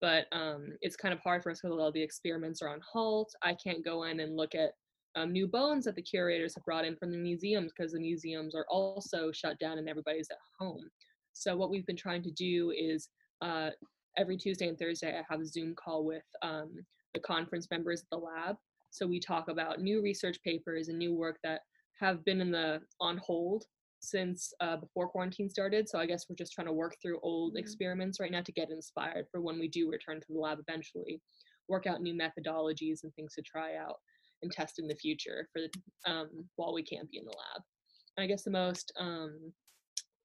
But 0.00 0.26
um, 0.32 0.76
it's 0.80 0.96
kind 0.96 1.14
of 1.14 1.20
hard 1.20 1.42
for 1.42 1.50
us 1.50 1.60
because 1.62 1.78
all 1.78 1.92
the 1.92 2.02
experiments 2.02 2.60
are 2.62 2.68
on 2.68 2.80
halt. 2.90 3.32
I 3.42 3.54
can't 3.54 3.84
go 3.84 4.04
in 4.04 4.20
and 4.20 4.36
look 4.36 4.54
at 4.54 4.72
um, 5.16 5.32
new 5.32 5.46
bones 5.46 5.84
that 5.84 5.94
the 5.94 6.02
curators 6.02 6.54
have 6.54 6.64
brought 6.64 6.84
in 6.84 6.96
from 6.96 7.12
the 7.12 7.16
museums 7.16 7.72
because 7.76 7.92
the 7.92 8.00
museums 8.00 8.54
are 8.54 8.66
also 8.68 9.30
shut 9.32 9.58
down 9.60 9.78
and 9.78 9.88
everybody's 9.88 10.28
at 10.30 10.38
home. 10.58 10.90
So 11.32 11.56
what 11.56 11.70
we've 11.70 11.86
been 11.86 11.96
trying 11.96 12.22
to 12.24 12.30
do 12.32 12.72
is 12.76 13.08
uh, 13.40 13.70
every 14.16 14.36
Tuesday 14.36 14.68
and 14.68 14.78
Thursday 14.78 15.16
I 15.16 15.22
have 15.28 15.40
a 15.40 15.46
Zoom 15.46 15.74
call 15.74 16.04
with 16.04 16.24
um, 16.42 16.72
the 17.12 17.20
conference 17.20 17.68
members 17.70 18.02
at 18.02 18.10
the 18.10 18.18
lab. 18.18 18.56
So 18.90 19.06
we 19.06 19.20
talk 19.20 19.48
about 19.48 19.80
new 19.80 20.02
research 20.02 20.38
papers 20.44 20.88
and 20.88 20.98
new 20.98 21.14
work 21.14 21.38
that 21.42 21.60
have 22.00 22.24
been 22.24 22.40
in 22.40 22.50
the 22.50 22.80
on 23.00 23.18
hold 23.18 23.64
since 24.00 24.52
uh, 24.60 24.76
before 24.76 25.08
quarantine 25.08 25.48
started. 25.48 25.88
So 25.88 25.98
I 25.98 26.06
guess 26.06 26.26
we're 26.28 26.36
just 26.36 26.52
trying 26.52 26.66
to 26.66 26.72
work 26.72 26.96
through 27.00 27.20
old 27.20 27.54
Mhm. 27.54 27.58
experiments 27.58 28.20
right 28.20 28.30
now 28.30 28.42
to 28.42 28.52
get 28.52 28.70
inspired 28.70 29.26
for 29.30 29.40
when 29.40 29.58
we 29.58 29.68
do 29.68 29.90
return 29.90 30.20
to 30.20 30.26
the 30.32 30.38
lab 30.38 30.58
eventually. 30.58 31.22
Work 31.68 31.86
out 31.86 32.02
new 32.02 32.14
methodologies 32.14 33.02
and 33.04 33.14
things 33.14 33.34
to 33.34 33.42
try 33.42 33.76
out 33.76 34.00
and 34.42 34.52
test 34.52 34.78
in 34.78 34.86
the 34.86 34.94
future 34.96 35.48
for 35.52 35.62
um, 36.04 36.48
while 36.56 36.74
we 36.74 36.82
can't 36.82 37.10
be 37.10 37.18
in 37.18 37.24
the 37.24 37.30
lab. 37.30 37.62
I 38.18 38.26
guess 38.26 38.42
the 38.44 38.50
most 38.50 38.92
um, 38.96 39.52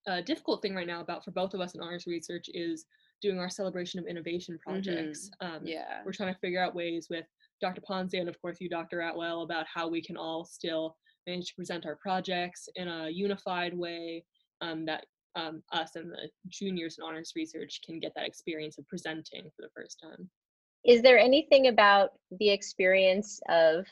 uh, 0.06 0.20
difficult 0.22 0.60
thing 0.60 0.74
right 0.74 0.86
now 0.86 1.00
about 1.00 1.24
for 1.24 1.30
both 1.30 1.54
of 1.54 1.60
us 1.60 1.74
in 1.74 1.80
honors 1.80 2.06
research 2.06 2.50
is 2.52 2.84
doing 3.22 3.38
our 3.38 3.48
celebration 3.50 3.98
of 3.98 4.06
innovation 4.06 4.58
projects. 4.58 5.30
Um, 5.40 5.66
Yeah. 5.66 6.02
we're 6.04 6.12
trying 6.12 6.32
to 6.34 6.40
figure 6.40 6.62
out 6.62 6.74
ways 6.74 7.08
with 7.08 7.26
Dr. 7.62 7.80
Ponzio 7.80 8.20
and 8.20 8.28
of 8.28 8.40
course 8.42 8.60
you, 8.60 8.68
Dr. 8.68 9.00
Atwell, 9.00 9.42
about 9.42 9.66
how 9.66 9.88
we 9.88 10.02
can 10.02 10.16
all 10.18 10.44
still 10.44 10.96
manage 11.26 11.48
to 11.48 11.54
present 11.54 11.86
our 11.86 11.96
projects 11.96 12.68
in 12.76 12.88
a 12.88 13.08
unified 13.08 13.76
way 13.76 14.24
um, 14.60 14.84
that 14.86 15.06
um, 15.36 15.62
us 15.72 15.96
and 15.96 16.10
the 16.10 16.28
juniors 16.48 16.96
in 16.98 17.04
honors 17.04 17.32
research 17.36 17.80
can 17.84 18.00
get 18.00 18.12
that 18.16 18.26
experience 18.26 18.78
of 18.78 18.88
presenting 18.88 19.44
for 19.56 19.62
the 19.62 19.70
first 19.74 20.00
time. 20.02 20.28
Is 20.84 21.02
there 21.02 21.18
anything 21.18 21.68
about 21.68 22.10
the 22.38 22.50
experience 22.50 23.40
of 23.48 23.86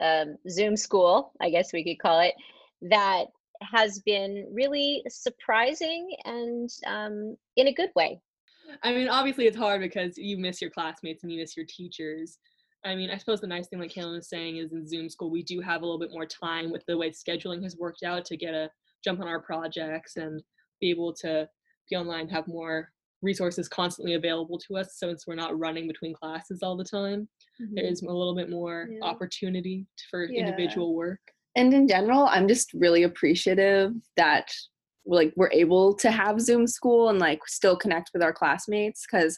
um, 0.00 0.36
Zoom 0.48 0.76
school, 0.76 1.32
I 1.40 1.50
guess 1.50 1.72
we 1.72 1.84
could 1.84 2.00
call 2.00 2.20
it, 2.20 2.34
that 2.82 3.26
has 3.62 4.00
been 4.00 4.48
really 4.50 5.02
surprising 5.08 6.16
and 6.24 6.70
um, 6.86 7.36
in 7.56 7.68
a 7.68 7.74
good 7.74 7.90
way? 7.94 8.20
I 8.82 8.92
mean, 8.92 9.08
obviously 9.08 9.46
it's 9.46 9.56
hard 9.56 9.80
because 9.80 10.16
you 10.16 10.38
miss 10.38 10.62
your 10.62 10.70
classmates 10.70 11.22
and 11.22 11.32
you 11.32 11.40
miss 11.40 11.56
your 11.56 11.66
teachers. 11.66 12.38
I 12.84 12.94
mean, 12.94 13.10
I 13.10 13.18
suppose 13.18 13.40
the 13.40 13.46
nice 13.46 13.68
thing, 13.68 13.78
like 13.78 13.92
Kaylin 13.92 14.16
was 14.16 14.28
saying, 14.28 14.56
is 14.56 14.72
in 14.72 14.86
Zoom 14.88 15.08
school 15.10 15.30
we 15.30 15.42
do 15.42 15.60
have 15.60 15.82
a 15.82 15.84
little 15.84 15.98
bit 15.98 16.12
more 16.12 16.26
time 16.26 16.70
with 16.70 16.84
the 16.86 16.96
way 16.96 17.10
scheduling 17.10 17.62
has 17.62 17.76
worked 17.76 18.02
out 18.02 18.24
to 18.26 18.36
get 18.36 18.54
a 18.54 18.70
jump 19.04 19.20
on 19.20 19.28
our 19.28 19.40
projects 19.40 20.16
and 20.16 20.42
be 20.80 20.90
able 20.90 21.12
to 21.14 21.48
be 21.90 21.96
online, 21.96 22.28
have 22.28 22.46
more 22.48 22.90
resources 23.22 23.68
constantly 23.68 24.14
available 24.14 24.58
to 24.58 24.78
us. 24.78 24.94
So, 24.96 25.08
since 25.08 25.26
we're 25.26 25.34
not 25.34 25.58
running 25.58 25.86
between 25.86 26.14
classes 26.14 26.60
all 26.62 26.76
the 26.76 26.84
time, 26.84 27.28
there 27.74 27.84
is 27.84 28.00
a 28.02 28.06
little 28.06 28.34
bit 28.34 28.48
more 28.48 28.88
Yeah. 28.90 29.00
opportunity 29.02 29.86
for 30.10 30.24
Yeah. 30.24 30.40
individual 30.40 30.94
work. 30.94 31.20
and 31.56 31.74
in 31.74 31.88
general 31.88 32.26
i'm 32.26 32.46
just 32.46 32.72
really 32.74 33.02
appreciative 33.02 33.92
that 34.16 34.52
like 35.04 35.32
we're 35.36 35.50
able 35.50 35.92
to 35.96 36.08
have 36.08 36.40
zoom 36.40 36.64
school 36.64 37.08
and 37.08 37.18
like 37.18 37.40
still 37.48 37.76
connect 37.76 38.10
with 38.14 38.22
our 38.22 38.32
classmates 38.32 39.04
because 39.04 39.36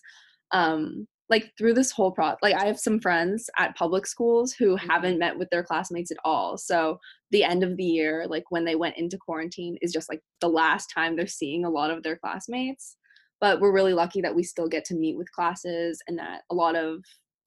um 0.52 1.08
like 1.32 1.50
through 1.56 1.72
this 1.72 1.90
whole 1.90 2.12
pro 2.12 2.34
like 2.42 2.54
i 2.54 2.66
have 2.66 2.78
some 2.78 3.00
friends 3.00 3.48
at 3.58 3.74
public 3.74 4.06
schools 4.06 4.52
who 4.52 4.76
haven't 4.76 5.18
met 5.18 5.36
with 5.36 5.48
their 5.48 5.64
classmates 5.64 6.10
at 6.10 6.18
all. 6.26 6.58
So 6.58 6.98
the 7.30 7.42
end 7.42 7.62
of 7.64 7.78
the 7.78 7.84
year 7.84 8.26
like 8.28 8.44
when 8.50 8.66
they 8.66 8.74
went 8.74 8.98
into 8.98 9.16
quarantine 9.16 9.78
is 9.80 9.94
just 9.94 10.10
like 10.10 10.20
the 10.42 10.48
last 10.48 10.88
time 10.94 11.16
they're 11.16 11.26
seeing 11.26 11.64
a 11.64 11.70
lot 11.70 11.90
of 11.90 12.02
their 12.02 12.16
classmates. 12.16 12.98
But 13.40 13.60
we're 13.60 13.72
really 13.72 13.94
lucky 13.94 14.20
that 14.20 14.34
we 14.34 14.42
still 14.42 14.68
get 14.68 14.84
to 14.86 14.94
meet 14.94 15.16
with 15.16 15.32
classes 15.32 16.02
and 16.06 16.18
that 16.18 16.42
a 16.50 16.54
lot 16.54 16.76
of 16.76 17.02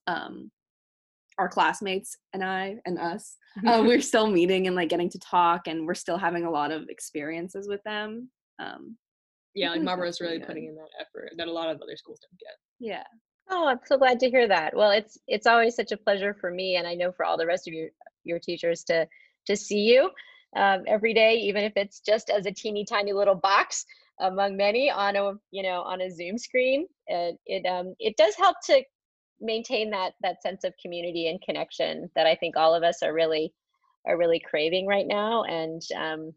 um 0.07 0.49
our 1.37 1.49
classmates 1.49 2.17
and 2.33 2.43
i 2.43 2.77
and 2.85 2.97
us 2.97 3.37
uh, 3.67 3.83
we're 3.85 4.01
still 4.01 4.27
meeting 4.27 4.65
and 4.65 4.75
like 4.75 4.89
getting 4.89 5.09
to 5.11 5.19
talk 5.19 5.67
and 5.67 5.85
we're 5.85 5.93
still 5.93 6.17
having 6.17 6.45
a 6.45 6.51
lot 6.51 6.71
of 6.71 6.89
experiences 6.89 7.67
with 7.67 7.83
them. 7.83 8.31
Um 8.57 8.97
yeah, 9.53 9.69
like 9.69 9.83
Marlborough's 9.83 10.19
really 10.19 10.33
really 10.33 10.45
putting 10.47 10.65
in 10.65 10.75
that 10.75 10.89
effort 10.99 11.29
that 11.37 11.47
a 11.47 11.51
lot 11.51 11.69
of 11.69 11.79
other 11.83 11.95
schools 11.95 12.19
don't 12.19 12.39
get. 12.39 12.57
yeah 12.79 13.03
Oh, 13.49 13.67
I'm 13.67 13.79
so 13.85 13.97
glad 13.97 14.19
to 14.21 14.29
hear 14.29 14.47
that. 14.47 14.75
Well, 14.75 14.91
it's 14.91 15.17
it's 15.27 15.47
always 15.47 15.75
such 15.75 15.91
a 15.91 15.97
pleasure 15.97 16.33
for 16.33 16.51
me, 16.51 16.77
and 16.77 16.87
I 16.87 16.95
know 16.95 17.11
for 17.11 17.25
all 17.25 17.37
the 17.37 17.45
rest 17.45 17.67
of 17.67 17.73
your 17.73 17.89
your 18.23 18.39
teachers 18.39 18.83
to 18.85 19.07
to 19.47 19.55
see 19.55 19.81
you 19.81 20.09
um, 20.55 20.83
every 20.87 21.13
day, 21.13 21.35
even 21.35 21.63
if 21.63 21.73
it's 21.75 21.99
just 21.99 22.29
as 22.29 22.45
a 22.45 22.51
teeny 22.51 22.85
tiny 22.85 23.13
little 23.13 23.35
box 23.35 23.85
among 24.19 24.57
many 24.57 24.89
on 24.89 25.15
a 25.15 25.33
you 25.51 25.63
know 25.63 25.81
on 25.83 26.01
a 26.01 26.09
Zoom 26.09 26.37
screen. 26.37 26.87
It 27.07 27.37
it 27.45 27.65
um 27.67 27.93
it 27.99 28.17
does 28.17 28.35
help 28.35 28.57
to 28.65 28.83
maintain 29.41 29.91
that 29.91 30.13
that 30.21 30.41
sense 30.41 30.63
of 30.63 30.73
community 30.81 31.27
and 31.29 31.41
connection 31.41 32.09
that 32.15 32.25
I 32.25 32.35
think 32.35 32.57
all 32.57 32.73
of 32.73 32.83
us 32.83 33.03
are 33.03 33.13
really 33.13 33.53
are 34.07 34.17
really 34.17 34.39
craving 34.39 34.87
right 34.87 35.07
now. 35.07 35.43
And 35.43 35.81
um, 35.95 36.33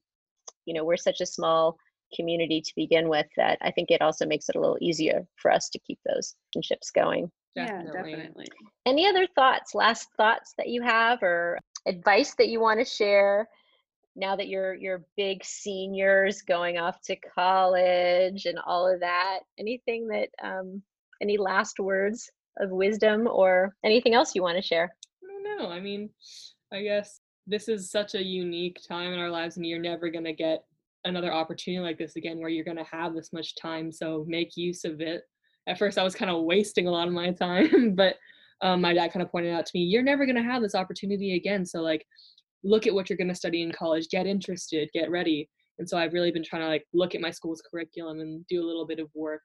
you 0.66 0.74
know, 0.74 0.84
we're 0.84 0.96
such 0.96 1.20
a 1.20 1.26
small 1.26 1.78
community 2.14 2.60
to 2.60 2.72
begin 2.76 3.08
with 3.08 3.26
that 3.36 3.58
I 3.60 3.70
think 3.70 3.90
it 3.90 4.02
also 4.02 4.26
makes 4.26 4.48
it 4.48 4.56
a 4.56 4.60
little 4.60 4.78
easier 4.80 5.26
for 5.36 5.50
us 5.50 5.68
to 5.70 5.78
keep 5.78 5.98
those 6.06 6.34
relationships 6.54 6.90
going. 6.90 7.30
Definitely. 7.54 7.86
yeah 7.86 8.16
definitely 8.16 8.46
Any 8.86 9.06
other 9.06 9.26
thoughts, 9.34 9.74
last 9.74 10.08
thoughts 10.16 10.54
that 10.58 10.68
you 10.68 10.82
have 10.82 11.22
or 11.22 11.58
advice 11.86 12.34
that 12.36 12.48
you 12.48 12.60
want 12.60 12.78
to 12.80 12.84
share 12.84 13.48
now 14.16 14.36
that 14.36 14.48
you're 14.48 14.74
you're 14.74 15.04
big 15.16 15.44
seniors 15.44 16.42
going 16.42 16.78
off 16.78 17.00
to 17.02 17.16
college 17.16 18.46
and 18.46 18.58
all 18.66 18.86
of 18.92 19.00
that? 19.00 19.40
Anything 19.58 20.08
that 20.08 20.28
um 20.42 20.82
any 21.20 21.36
last 21.36 21.78
words 21.80 22.30
of 22.60 22.70
wisdom 22.70 23.26
or 23.26 23.74
anything 23.84 24.14
else 24.14 24.34
you 24.34 24.42
want 24.42 24.56
to 24.56 24.62
share? 24.62 24.94
I 25.22 25.26
don't 25.32 25.58
know. 25.58 25.70
I 25.70 25.80
mean, 25.80 26.10
I 26.72 26.82
guess 26.82 27.20
this 27.46 27.68
is 27.68 27.90
such 27.90 28.14
a 28.14 28.22
unique 28.22 28.78
time 28.86 29.12
in 29.12 29.18
our 29.18 29.30
lives, 29.30 29.56
and 29.56 29.66
you're 29.66 29.78
never 29.80 30.10
going 30.10 30.24
to 30.24 30.32
get 30.32 30.64
another 31.04 31.32
opportunity 31.32 31.82
like 31.82 31.98
this 31.98 32.16
again 32.16 32.38
where 32.38 32.48
you're 32.48 32.64
going 32.64 32.76
to 32.76 32.84
have 32.84 33.14
this 33.14 33.32
much 33.32 33.54
time. 33.56 33.92
So 33.92 34.24
make 34.28 34.56
use 34.56 34.84
of 34.84 35.00
it. 35.00 35.22
At 35.66 35.78
first, 35.78 35.98
I 35.98 36.02
was 36.02 36.14
kind 36.14 36.30
of 36.30 36.44
wasting 36.44 36.86
a 36.86 36.90
lot 36.90 37.08
of 37.08 37.14
my 37.14 37.30
time, 37.32 37.94
but 37.94 38.16
um, 38.60 38.80
my 38.80 38.92
dad 38.92 39.12
kind 39.12 39.22
of 39.22 39.30
pointed 39.30 39.52
out 39.54 39.66
to 39.66 39.72
me, 39.74 39.82
you're 39.82 40.02
never 40.02 40.26
going 40.26 40.36
to 40.36 40.42
have 40.42 40.62
this 40.62 40.74
opportunity 40.74 41.36
again. 41.36 41.64
So, 41.64 41.80
like, 41.80 42.04
look 42.64 42.86
at 42.86 42.94
what 42.94 43.08
you're 43.08 43.16
going 43.16 43.28
to 43.28 43.34
study 43.34 43.62
in 43.62 43.72
college, 43.72 44.08
get 44.08 44.26
interested, 44.26 44.88
get 44.92 45.10
ready. 45.10 45.48
And 45.78 45.88
so 45.88 45.96
I've 45.96 46.12
really 46.12 46.32
been 46.32 46.42
trying 46.42 46.62
to 46.62 46.68
like 46.68 46.84
look 46.92 47.14
at 47.14 47.20
my 47.20 47.30
school's 47.30 47.62
curriculum 47.70 48.20
and 48.20 48.44
do 48.48 48.60
a 48.60 48.66
little 48.66 48.86
bit 48.86 48.98
of 48.98 49.08
work 49.14 49.42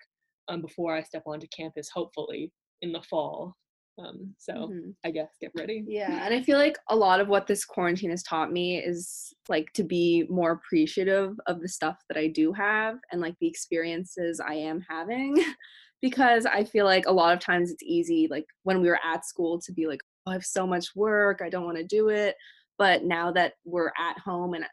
um, 0.48 0.62
before 0.62 0.96
I 0.96 1.04
step 1.04 1.24
onto 1.28 1.48
campus, 1.56 1.90
hopefully 1.94 2.52
in 2.82 2.92
the 2.92 3.02
fall. 3.04 3.56
Um, 4.00 4.34
so 4.40 4.54
Mhm. 4.54 4.96
I 5.04 5.12
guess 5.12 5.30
get 5.40 5.52
ready. 5.56 5.84
yeah 5.88 6.26
and 6.26 6.34
i 6.34 6.42
feel 6.42 6.58
like 6.58 6.80
a 6.90 6.96
lot 6.96 7.20
of 7.20 7.28
what 7.28 7.46
this 7.46 7.64
quarantine 7.64 8.10
has 8.10 8.24
taught 8.24 8.52
me 8.52 8.84
is 8.84 9.32
like 9.50 9.72
to 9.74 9.84
be 9.84 10.26
more 10.30 10.52
appreciative 10.52 11.40
of 11.46 11.62
the 11.62 11.68
stuff 11.68 11.98
that 12.10 12.18
i 12.18 12.26
do 12.26 12.52
have 12.54 12.98
and 13.12 13.22
like 13.22 13.36
the 13.40 13.48
experiences 13.48 14.40
i 14.40 14.56
am 14.56 14.84
having 14.90 15.36
because 16.02 16.48
i 16.48 16.64
feel 16.64 16.86
like 16.86 17.06
a 17.06 17.12
lot 17.12 17.34
of 17.34 17.40
times 17.40 17.70
it's 17.70 17.84
easy 17.84 18.28
like 18.32 18.48
when 18.64 18.82
we 18.82 18.90
were 18.90 19.00
at 19.06 19.28
school 19.28 19.60
to 19.62 19.72
be 19.72 19.86
like 19.86 20.02
oh, 20.26 20.32
I 20.32 20.34
have 20.34 20.46
so 20.46 20.66
much 20.66 20.96
work, 20.96 21.42
I 21.44 21.50
don't 21.50 21.66
want 21.66 21.78
to 21.78 21.84
do 21.84 22.10
it. 22.10 22.36
But 22.78 23.04
now 23.04 23.32
that 23.32 23.54
we're 23.66 23.92
at 24.00 24.18
home 24.20 24.54
and 24.54 24.66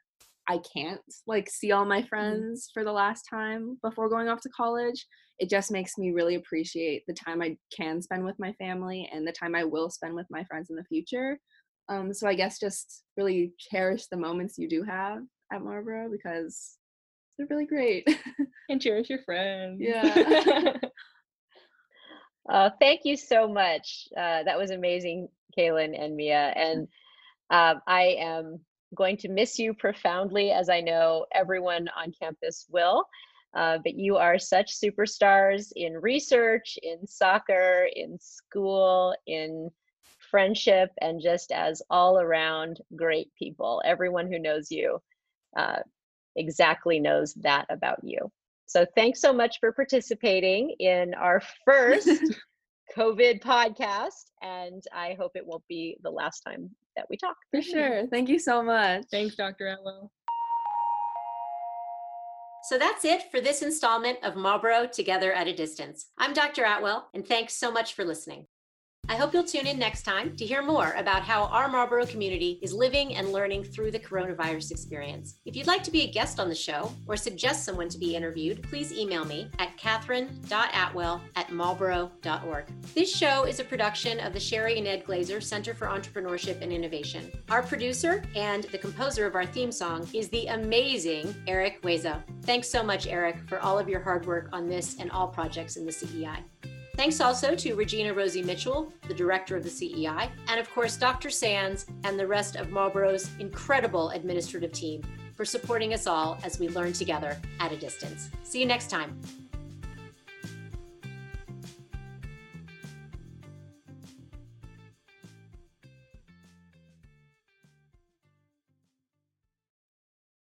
I 0.49 0.59
can't 0.59 1.01
like 1.27 1.51
see 1.51 1.73
all 1.73 1.85
my 1.85 1.99
mm-hmm. 1.99 2.09
friends 2.09 2.67
mm-hmm. 2.67 2.81
for 2.81 2.85
the 2.85 2.93
last 2.93 3.25
time 3.29 3.79
before 3.83 4.09
going 4.09 4.29
off 4.29 4.41
to 4.43 4.49
college, 4.51 5.07
it 5.41 5.49
just 5.49 5.73
makes 5.73 5.97
me 5.97 6.11
really 6.11 6.35
appreciate 6.35 7.03
the 7.07 7.15
time 7.15 7.41
I 7.41 7.57
can 7.75 8.03
spend 8.03 8.25
with 8.25 8.39
my 8.39 8.53
family 8.53 9.09
and 9.13 9.27
the 9.27 9.33
time 9.33 9.55
I 9.55 9.65
will 9.65 9.89
spend 9.89 10.15
with 10.15 10.27
my 10.31 10.45
friends 10.45 10.69
in 10.69 10.77
the 10.77 10.85
future. 10.85 11.39
Um, 11.89 12.13
so 12.13 12.29
I 12.29 12.35
guess 12.35 12.61
just 12.61 13.03
really 13.17 13.53
cherish 13.59 14.07
the 14.07 14.19
moments 14.19 14.59
you 14.59 14.69
do 14.69 14.83
have 14.83 15.23
at 15.51 15.63
Marlborough 15.63 16.11
because 16.11 16.77
they're 17.37 17.47
really 17.49 17.65
great. 17.65 18.07
and 18.69 18.83
cherish 18.83 19.09
your 19.09 19.23
friends. 19.23 19.81
Yeah. 19.81 20.75
uh, 22.51 22.71
thank 22.79 23.01
you 23.05 23.17
so 23.17 23.49
much. 23.49 24.09
Uh, 24.15 24.43
that 24.43 24.59
was 24.59 24.71
amazing, 24.71 25.29
Kaylin 25.59 25.99
and 25.99 26.17
Mia. 26.17 26.53
And 26.55 26.87
um, 27.51 27.81
I 27.87 28.17
am 28.21 28.61
going 28.95 29.17
to 29.17 29.29
miss 29.31 29.59
you 29.59 29.73
profoundly, 29.73 30.51
as 30.51 30.69
I 30.69 30.81
know 30.83 31.25
everyone 31.33 31.89
on 31.97 32.13
campus 32.21 32.67
will. 32.69 33.05
Uh, 33.55 33.79
but 33.83 33.95
you 33.95 34.17
are 34.17 34.39
such 34.39 34.79
superstars 34.79 35.73
in 35.75 35.95
research, 36.01 36.79
in 36.83 37.07
soccer, 37.07 37.89
in 37.95 38.17
school, 38.21 39.15
in 39.27 39.69
friendship, 40.31 40.91
and 41.01 41.21
just 41.21 41.51
as 41.51 41.83
all 41.91 42.21
around 42.21 42.81
great 42.95 43.33
people. 43.37 43.83
Everyone 43.85 44.31
who 44.31 44.39
knows 44.39 44.71
you 44.71 45.01
uh, 45.57 45.81
exactly 46.37 47.01
knows 47.01 47.35
that 47.35 47.67
about 47.71 47.99
you. 48.05 48.31
So 48.67 48.87
thanks 48.95 49.21
so 49.21 49.33
much 49.33 49.59
for 49.59 49.73
participating 49.73 50.77
in 50.79 51.13
our 51.15 51.43
first 51.65 52.09
COVID 52.97 53.43
podcast. 53.43 54.31
And 54.43 54.83
I 54.95 55.17
hope 55.19 55.33
it 55.35 55.45
won't 55.45 55.67
be 55.69 55.97
the 56.03 56.11
last 56.11 56.41
time 56.41 56.71
that 56.97 57.07
we 57.11 57.17
talk. 57.17 57.37
For 57.51 57.63
sure. 57.63 58.07
Thank 58.07 58.29
you 58.29 58.39
so 58.39 58.63
much. 58.63 59.07
Thanks, 59.11 59.35
Dr. 59.35 59.67
Atwell. 59.67 60.13
So 62.71 62.79
that's 62.79 63.05
it 63.05 63.33
for 63.33 63.41
this 63.41 63.63
installment 63.63 64.19
of 64.23 64.37
Marlborough 64.37 64.87
Together 64.87 65.33
at 65.33 65.49
a 65.49 65.53
Distance. 65.53 66.07
I'm 66.17 66.33
Dr. 66.33 66.65
Atwell, 66.65 67.09
and 67.13 67.27
thanks 67.27 67.57
so 67.57 67.73
much 67.73 67.95
for 67.95 68.05
listening. 68.05 68.47
I 69.11 69.17
hope 69.17 69.35
you'll 69.35 69.43
tune 69.43 69.67
in 69.67 69.77
next 69.77 70.05
time 70.05 70.37
to 70.37 70.47
hear 70.47 70.63
more 70.63 70.95
about 70.97 71.23
how 71.23 71.47
our 71.47 71.69
Marlborough 71.69 72.07
community 72.07 72.61
is 72.63 72.73
living 72.73 73.17
and 73.17 73.33
learning 73.33 73.65
through 73.65 73.91
the 73.91 73.99
coronavirus 73.99 74.71
experience. 74.71 75.41
If 75.45 75.57
you'd 75.57 75.67
like 75.67 75.83
to 75.83 75.91
be 75.91 76.03
a 76.03 76.13
guest 76.13 76.39
on 76.39 76.49
the 76.49 76.55
show 76.55 76.93
or 77.09 77.17
suggest 77.17 77.65
someone 77.65 77.89
to 77.89 77.99
be 77.99 78.15
interviewed, 78.15 78.63
please 78.63 78.93
email 78.93 79.25
me 79.25 79.51
at 79.59 79.77
catherine.atwell 79.77 81.23
at 81.35 81.51
marlborough.org. 81.51 82.67
This 82.95 83.13
show 83.13 83.47
is 83.47 83.59
a 83.59 83.65
production 83.65 84.21
of 84.21 84.33
the 84.33 84.39
Sherry 84.39 84.79
and 84.79 84.87
Ed 84.87 85.05
Glazer 85.05 85.43
Center 85.43 85.75
for 85.75 85.89
Entrepreneurship 85.89 86.63
and 86.63 86.73
Innovation. 86.73 87.33
Our 87.49 87.65
producer 87.65 88.23
and 88.37 88.63
the 88.63 88.79
composer 88.79 89.27
of 89.27 89.35
our 89.35 89.45
theme 89.45 89.73
song 89.73 90.09
is 90.15 90.29
the 90.29 90.47
amazing 90.47 91.35
Eric 91.49 91.83
Weza. 91.83 92.23
Thanks 92.45 92.69
so 92.69 92.85
much, 92.85 93.09
Eric, 93.09 93.39
for 93.49 93.59
all 93.59 93.77
of 93.77 93.89
your 93.89 94.03
hard 94.03 94.25
work 94.25 94.51
on 94.53 94.69
this 94.69 95.01
and 95.01 95.11
all 95.11 95.27
projects 95.27 95.77
in 95.77 95.85
the 95.85 95.91
CEI. 95.91 96.45
Thanks 97.01 97.23
also 97.23 97.55
to 97.55 97.75
Regina 97.77 98.13
Rosie 98.13 98.43
Mitchell, 98.43 98.93
the 99.09 99.15
director 99.15 99.57
of 99.57 99.65
the 99.65 99.71
CEI, 99.71 100.31
and 100.49 100.61
of 100.61 100.71
course, 100.71 100.99
Dr. 100.99 101.31
Sands 101.31 101.87
and 102.05 102.21
the 102.21 102.27
rest 102.27 102.57
of 102.57 102.69
Marlborough's 102.69 103.31
incredible 103.39 104.11
administrative 104.11 104.73
team 104.73 105.01
for 105.35 105.47
supporting 105.47 105.95
us 105.95 106.07
all 106.07 106.39
as 106.45 106.59
we 106.59 106.69
learn 106.69 106.93
together 106.93 107.41
at 107.59 107.73
a 107.73 107.77
distance. 107.79 108.29
See 108.43 108.61
you 108.61 108.67
next 108.67 108.91
time. 108.91 109.19